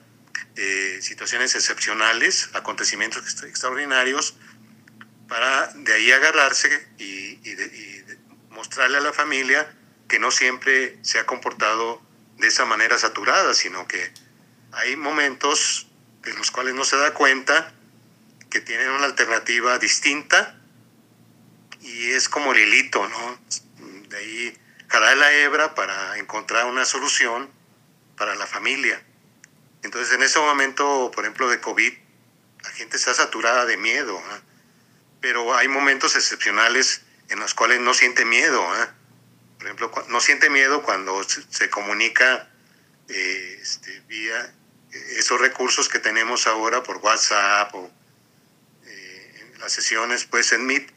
eh, 0.56 1.00
situaciones 1.02 1.56
excepcionales, 1.56 2.50
acontecimientos 2.54 3.44
extraordinarios, 3.44 4.36
para 5.28 5.68
de 5.74 5.94
ahí 5.94 6.12
agarrarse 6.12 6.88
y, 6.98 7.40
mostrarle 8.50 8.98
a 8.98 9.02
la 9.02 9.12
familia 9.12 9.70
que 10.08 10.18
no 10.18 10.32
siempre 10.32 10.98
se 11.02 11.20
ha 11.20 11.26
comportado 11.26 12.02
de 12.38 12.48
esa 12.48 12.64
manera 12.66 12.98
saturada, 12.98 13.54
sino 13.54 13.86
que 13.86 14.14
hay 14.72 14.96
momentos 14.96 15.88
en 16.24 16.38
los 16.38 16.52
cuales 16.52 16.74
no 16.74 16.86
se 16.86 16.96
da 16.96 17.14
cuenta 17.14 17.74
que 18.50 18.62
tienen 18.62 18.90
una 18.90 19.06
alternativa 19.06 19.78
distinta 19.78 20.58
y 21.82 22.12
es 22.12 22.30
como 22.30 22.54
el 22.54 22.60
hilito, 22.60 23.08
¿no? 23.10 23.40
De 24.08 24.18
ahí 24.18 24.58
jalar 24.88 25.18
la 25.18 25.34
hebra 25.34 25.76
para 25.76 26.18
encontrar 26.18 26.66
una 26.66 26.86
solución 26.86 27.50
para 28.16 28.36
la 28.36 28.48
familia. 28.48 29.04
Entonces, 29.84 30.14
en 30.14 30.24
ese 30.24 30.40
momento, 30.40 31.12
por 31.14 31.26
ejemplo, 31.26 31.50
de 31.50 31.60
COVID, 31.60 31.94
la 32.64 32.70
gente 32.72 32.98
está 32.98 33.14
saturada 33.14 33.66
de 33.66 33.78
miedo, 33.78 34.20
pero 35.26 35.56
hay 35.56 35.68
momentos 35.68 36.16
excepcionales 36.16 37.02
en 37.30 37.40
los 37.40 37.56
cuales 37.56 37.80
no 37.80 37.96
siente 37.96 38.26
miedo. 38.26 38.64
Por 39.58 39.66
ejemplo, 39.66 39.92
no 40.10 40.22
siente 40.22 40.52
miedo 40.52 40.84
cuando 40.84 41.20
se 41.24 41.68
comunica 41.72 42.48
eh, 43.10 43.58
este, 43.60 44.02
vía 44.02 44.54
eh, 44.92 45.16
esos 45.18 45.42
recursos 45.42 45.90
que 45.90 45.98
tenemos 45.98 46.46
ahora 46.46 46.84
por 46.84 46.98
WhatsApp 46.98 47.74
o 47.74 47.92
eh, 48.86 49.54
las 49.58 49.74
sesiones 49.74 50.26
pues 50.26 50.52
en 50.52 50.64
Meet 50.68 50.92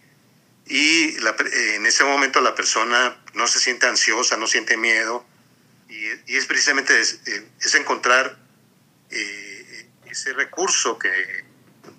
y 0.66 1.16
en 1.16 1.86
ese 1.86 2.04
momento 2.04 2.42
la 2.42 2.54
persona 2.54 3.16
no 3.32 3.46
se 3.46 3.58
siente 3.58 3.86
ansiosa, 3.86 4.36
no 4.36 4.46
siente 4.46 4.76
miedo 4.76 5.24
y, 5.88 6.36
es 6.36 6.44
precisamente 6.44 7.00
es, 7.00 7.74
encontrar 7.74 8.36
ese 9.08 10.34
recurso 10.34 10.98
que 10.98 11.46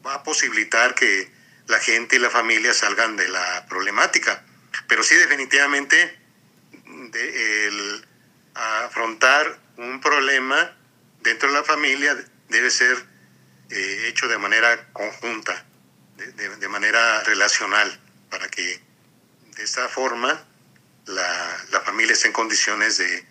va 0.05 0.13
a 0.13 0.23
posibilitar 0.23 0.93
que 0.93 1.38
la 1.69 1.79
gente 1.79 2.17
y 2.17 2.19
la 2.19 2.29
familia 2.29 2.73
salgan 2.73 3.15
de 3.15 3.29
la 3.29 3.65
problemática. 3.69 4.43
Pero 4.87 5.03
sí 5.03 5.15
definitivamente 5.15 6.19
de 7.11 7.67
el 7.67 8.05
afrontar 8.55 9.59
un 9.77 10.01
problema 10.01 10.75
dentro 11.21 11.49
de 11.49 11.55
la 11.55 11.63
familia 11.63 12.17
debe 12.49 12.69
ser 12.71 12.97
eh, 13.69 14.05
hecho 14.07 14.27
de 14.27 14.37
manera 14.37 14.91
conjunta, 14.93 15.65
de, 16.17 16.67
manera 16.67 17.23
relacional, 17.23 17.99
para 18.29 18.49
que 18.49 18.81
de 19.55 19.63
esta 19.63 19.87
forma 19.87 20.43
la, 21.05 21.81
familia 21.85 22.13
esté 22.13 22.27
en 22.27 22.33
condiciones 22.33 22.97
de, 22.97 23.25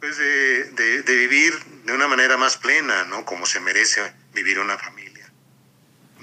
pues 0.00 0.18
de, 0.18 1.02
vivir 1.06 1.58
de 1.84 1.92
una 1.92 2.08
manera 2.08 2.36
más 2.36 2.56
plena, 2.58 3.04
¿no? 3.04 3.24
Como 3.24 3.46
se 3.46 3.58
merece 3.60 4.12
vivir 4.32 4.58
una 4.58 4.78
familia, 4.78 5.03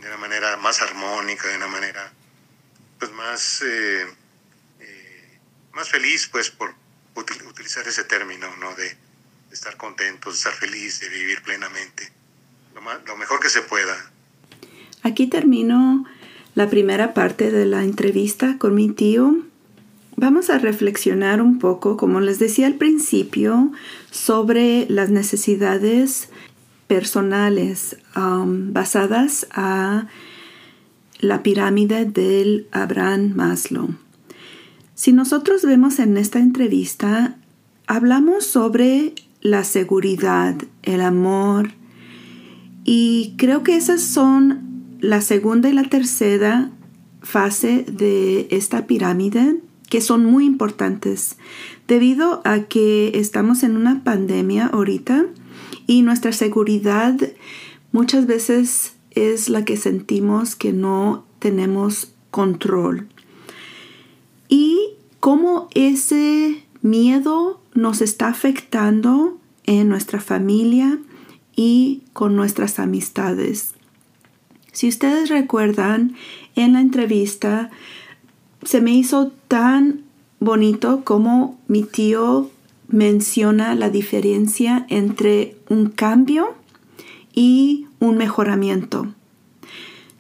de 0.02 0.08
una 0.08 0.18
manera 0.18 0.58
más 0.58 0.82
armónica, 0.82 1.48
de 1.48 1.58
una 1.58 1.68
manera 1.68 2.12
pues 3.00 3.12
más, 3.14 3.62
eh, 3.62 4.06
eh, 4.80 5.40
más 5.74 5.90
feliz, 5.90 6.28
pues 6.32 6.50
por 6.50 6.74
utilizar 7.16 7.88
ese 7.88 8.04
término, 8.04 8.48
¿no? 8.58 8.74
De, 8.76 8.96
estar 9.52 9.76
contentos, 9.76 10.34
de 10.34 10.38
estar 10.38 10.54
feliz, 10.54 11.02
de 11.02 11.10
vivir 11.10 11.42
plenamente, 11.42 12.10
lo, 12.74 13.18
mejor 13.18 13.42
que 13.42 13.50
se 13.50 13.62
pueda. 13.62 13.98
Aquí 15.04 15.28
termino 15.28 16.06
la 16.56 16.70
primera 16.70 17.14
parte 17.14 17.52
de 17.52 17.66
la 17.66 17.84
entrevista 17.84 18.58
con 18.58 18.76
mi 18.76 18.90
tío. 18.92 19.44
Vamos 20.16 20.50
a 20.50 20.58
reflexionar 20.58 21.42
un 21.42 21.60
poco, 21.60 21.98
como 21.98 22.22
les 22.22 22.40
decía 22.40 22.68
al 22.68 22.76
principio, 22.76 23.74
sobre 24.10 24.86
las 24.88 25.10
necesidades 25.10 26.30
personales 26.92 27.96
um, 28.18 28.74
basadas 28.74 29.48
a 29.52 30.08
la 31.22 31.42
pirámide 31.42 32.04
del 32.04 32.68
Abraham 32.74 33.32
Maslow. 33.34 33.96
Si 34.94 35.14
nosotros 35.14 35.64
vemos 35.64 36.00
en 36.00 36.18
esta 36.18 36.40
entrevista, 36.40 37.38
hablamos 37.88 38.46
sobre 38.46 39.16
la 39.40 39.64
seguridad, 39.64 40.56
el 40.84 41.00
amor. 41.00 41.72
Y 42.84 43.36
creo 43.38 43.64
que 43.64 43.78
esas 43.78 44.02
son 44.02 44.98
la 45.00 45.22
segunda 45.22 45.70
y 45.70 45.74
la 45.74 45.86
tercera 45.86 46.72
fase 47.22 47.86
de 47.90 48.50
esta 48.52 48.86
pirámide 48.86 49.62
que 49.90 50.02
son 50.02 50.26
muy 50.26 50.46
importantes 50.46 51.38
debido 51.88 52.42
a 52.44 52.64
que 52.64 53.12
estamos 53.14 53.64
en 53.64 53.78
una 53.78 54.04
pandemia 54.04 54.66
ahorita 54.68 55.28
y 55.92 56.04
nuestra 56.04 56.32
seguridad 56.32 57.20
muchas 57.92 58.26
veces 58.26 58.94
es 59.10 59.50
la 59.50 59.66
que 59.66 59.76
sentimos 59.76 60.56
que 60.56 60.72
no 60.72 61.26
tenemos 61.40 62.14
control. 62.30 63.10
Y 64.48 64.92
cómo 65.20 65.68
ese 65.76 66.64
miedo 66.82 67.60
nos 67.74 68.00
está 68.00 68.30
afectando 68.30 69.38
en 69.66 69.90
nuestra 69.90 70.22
familia 70.22 70.98
y 71.58 72.04
con 72.14 72.38
nuestras 72.38 72.80
amistades. 72.80 73.74
Si 74.72 74.88
ustedes 74.88 75.28
recuerdan, 75.28 76.16
en 76.56 76.72
la 76.72 76.80
entrevista 76.80 77.70
se 78.64 78.80
me 78.80 78.94
hizo 78.94 79.34
tan 79.50 80.06
bonito 80.40 81.04
como 81.04 81.60
mi 81.68 81.84
tío 81.84 82.50
menciona 82.92 83.76
la 83.76 83.90
diferencia 83.90 84.86
entre 84.90 85.56
un 85.70 85.90
cambio 85.90 86.56
y 87.34 87.88
un 88.00 88.18
mejoramiento. 88.18 89.14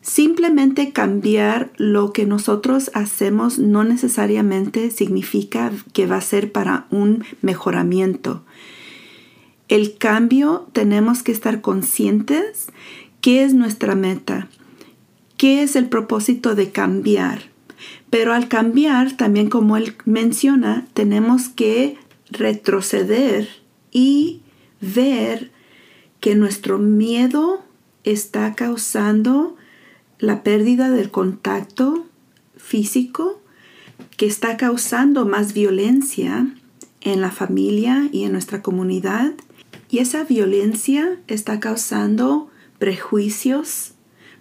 Simplemente 0.01 0.91
cambiar 0.91 1.71
lo 1.77 2.11
que 2.11 2.25
nosotros 2.25 2.89
hacemos 2.95 3.59
no 3.59 3.83
necesariamente 3.83 4.89
significa 4.89 5.71
que 5.93 6.07
va 6.07 6.17
a 6.17 6.21
ser 6.21 6.51
para 6.51 6.87
un 6.89 7.23
mejoramiento. 7.41 8.43
El 9.67 9.97
cambio 9.97 10.67
tenemos 10.73 11.21
que 11.21 11.31
estar 11.31 11.61
conscientes 11.61 12.67
qué 13.21 13.43
es 13.43 13.53
nuestra 13.53 13.95
meta, 13.95 14.47
qué 15.37 15.61
es 15.61 15.75
el 15.75 15.87
propósito 15.87 16.55
de 16.55 16.71
cambiar. 16.71 17.43
Pero 18.09 18.33
al 18.33 18.47
cambiar, 18.47 19.15
también 19.15 19.49
como 19.49 19.77
él 19.77 19.95
menciona, 20.05 20.87
tenemos 20.93 21.47
que 21.47 21.97
retroceder 22.31 23.47
y 23.91 24.41
ver 24.79 25.51
que 26.19 26.35
nuestro 26.35 26.77
miedo 26.77 27.63
está 28.03 28.55
causando 28.55 29.55
la 30.19 30.43
pérdida 30.43 30.89
del 30.89 31.11
contacto 31.11 32.05
físico 32.55 33.41
que 34.17 34.27
está 34.27 34.57
causando 34.57 35.25
más 35.25 35.53
violencia 35.53 36.47
en 37.01 37.21
la 37.21 37.31
familia 37.31 38.07
y 38.11 38.23
en 38.23 38.31
nuestra 38.31 38.61
comunidad. 38.61 39.33
Y 39.89 39.99
esa 39.99 40.23
violencia 40.23 41.19
está 41.27 41.59
causando 41.59 42.49
prejuicios, 42.77 43.93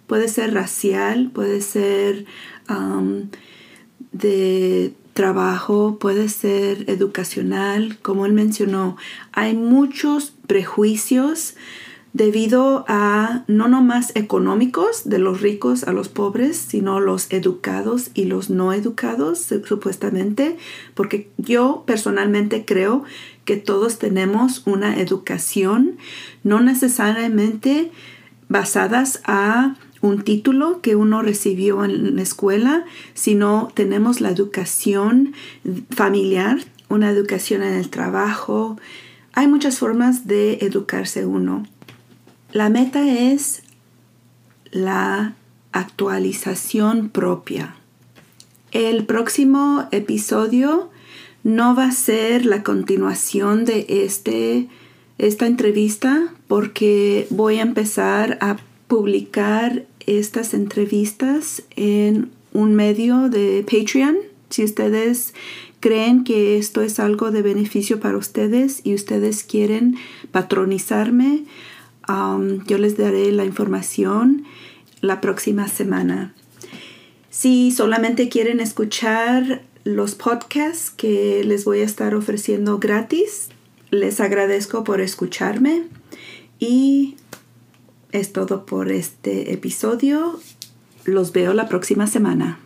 puede 0.07 0.27
ser 0.27 0.53
racial, 0.53 1.31
puede 1.33 1.61
ser 1.61 2.25
de 4.11 4.93
trabajo, 5.13 5.97
puede 5.99 6.29
ser 6.29 6.89
educacional, 6.89 7.97
como 8.01 8.25
él 8.25 8.33
mencionó. 8.33 8.97
Hay 9.31 9.55
muchos 9.55 10.33
prejuicios 10.47 11.55
debido 12.13 12.83
a 12.87 13.43
no 13.47 13.67
nomás 13.67 14.11
económicos 14.15 15.07
de 15.07 15.17
los 15.17 15.41
ricos 15.41 15.83
a 15.85 15.93
los 15.93 16.09
pobres, 16.09 16.57
sino 16.57 16.99
los 16.99 17.31
educados 17.31 18.11
y 18.13 18.25
los 18.25 18.49
no 18.49 18.73
educados, 18.73 19.47
supuestamente, 19.65 20.57
porque 20.93 21.31
yo 21.37 21.83
personalmente 21.87 22.65
creo 22.65 23.03
que 23.45 23.57
todos 23.57 23.97
tenemos 23.97 24.63
una 24.65 24.99
educación, 24.99 25.97
no 26.43 26.59
necesariamente 26.59 27.91
basadas 28.49 29.21
a 29.25 29.75
un 30.01 30.23
título 30.23 30.81
que 30.81 30.95
uno 30.95 31.21
recibió 31.21 31.85
en 31.85 32.15
la 32.15 32.21
escuela, 32.21 32.85
sino 33.13 33.71
tenemos 33.73 34.19
la 34.19 34.29
educación 34.29 35.33
familiar, 35.91 36.59
una 36.89 37.09
educación 37.09 37.63
en 37.63 37.73
el 37.73 37.89
trabajo. 37.89 38.77
Hay 39.33 39.47
muchas 39.47 39.77
formas 39.77 40.27
de 40.27 40.59
educarse 40.61 41.25
uno. 41.25 41.65
La 42.51 42.69
meta 42.69 43.07
es 43.07 43.63
la 44.71 45.35
actualización 45.71 47.09
propia. 47.09 47.75
El 48.71 49.05
próximo 49.05 49.87
episodio 49.91 50.89
no 51.43 51.75
va 51.75 51.85
a 51.85 51.91
ser 51.91 52.45
la 52.45 52.63
continuación 52.63 53.65
de 53.65 53.85
este, 53.87 54.67
esta 55.17 55.45
entrevista 55.45 56.33
porque 56.47 57.27
voy 57.29 57.59
a 57.59 57.63
empezar 57.63 58.37
a 58.41 58.57
publicar 58.87 59.85
estas 60.07 60.53
entrevistas 60.53 61.63
en 61.75 62.31
un 62.53 62.75
medio 62.75 63.29
de 63.29 63.63
Patreon. 63.63 64.17
Si 64.49 64.63
ustedes 64.63 65.33
creen 65.79 66.23
que 66.23 66.57
esto 66.57 66.81
es 66.81 66.99
algo 66.99 67.31
de 67.31 67.41
beneficio 67.41 67.99
para 67.99 68.17
ustedes 68.17 68.81
y 68.83 68.93
ustedes 68.93 69.43
quieren 69.43 69.95
patronizarme, 70.31 71.45
Um, 72.11 72.65
yo 72.65 72.77
les 72.77 72.97
daré 72.97 73.31
la 73.31 73.45
información 73.45 74.45
la 75.01 75.21
próxima 75.21 75.67
semana. 75.67 76.33
Si 77.29 77.71
solamente 77.71 78.29
quieren 78.29 78.59
escuchar 78.59 79.61
los 79.83 80.15
podcasts 80.15 80.89
que 80.89 81.43
les 81.43 81.63
voy 81.63 81.79
a 81.79 81.85
estar 81.85 82.13
ofreciendo 82.15 82.79
gratis, 82.79 83.49
les 83.89 84.19
agradezco 84.19 84.83
por 84.83 84.99
escucharme 84.99 85.83
y 86.59 87.15
es 88.11 88.33
todo 88.33 88.65
por 88.65 88.91
este 88.91 89.53
episodio. 89.53 90.39
Los 91.05 91.31
veo 91.31 91.53
la 91.53 91.67
próxima 91.67 92.07
semana. 92.07 92.59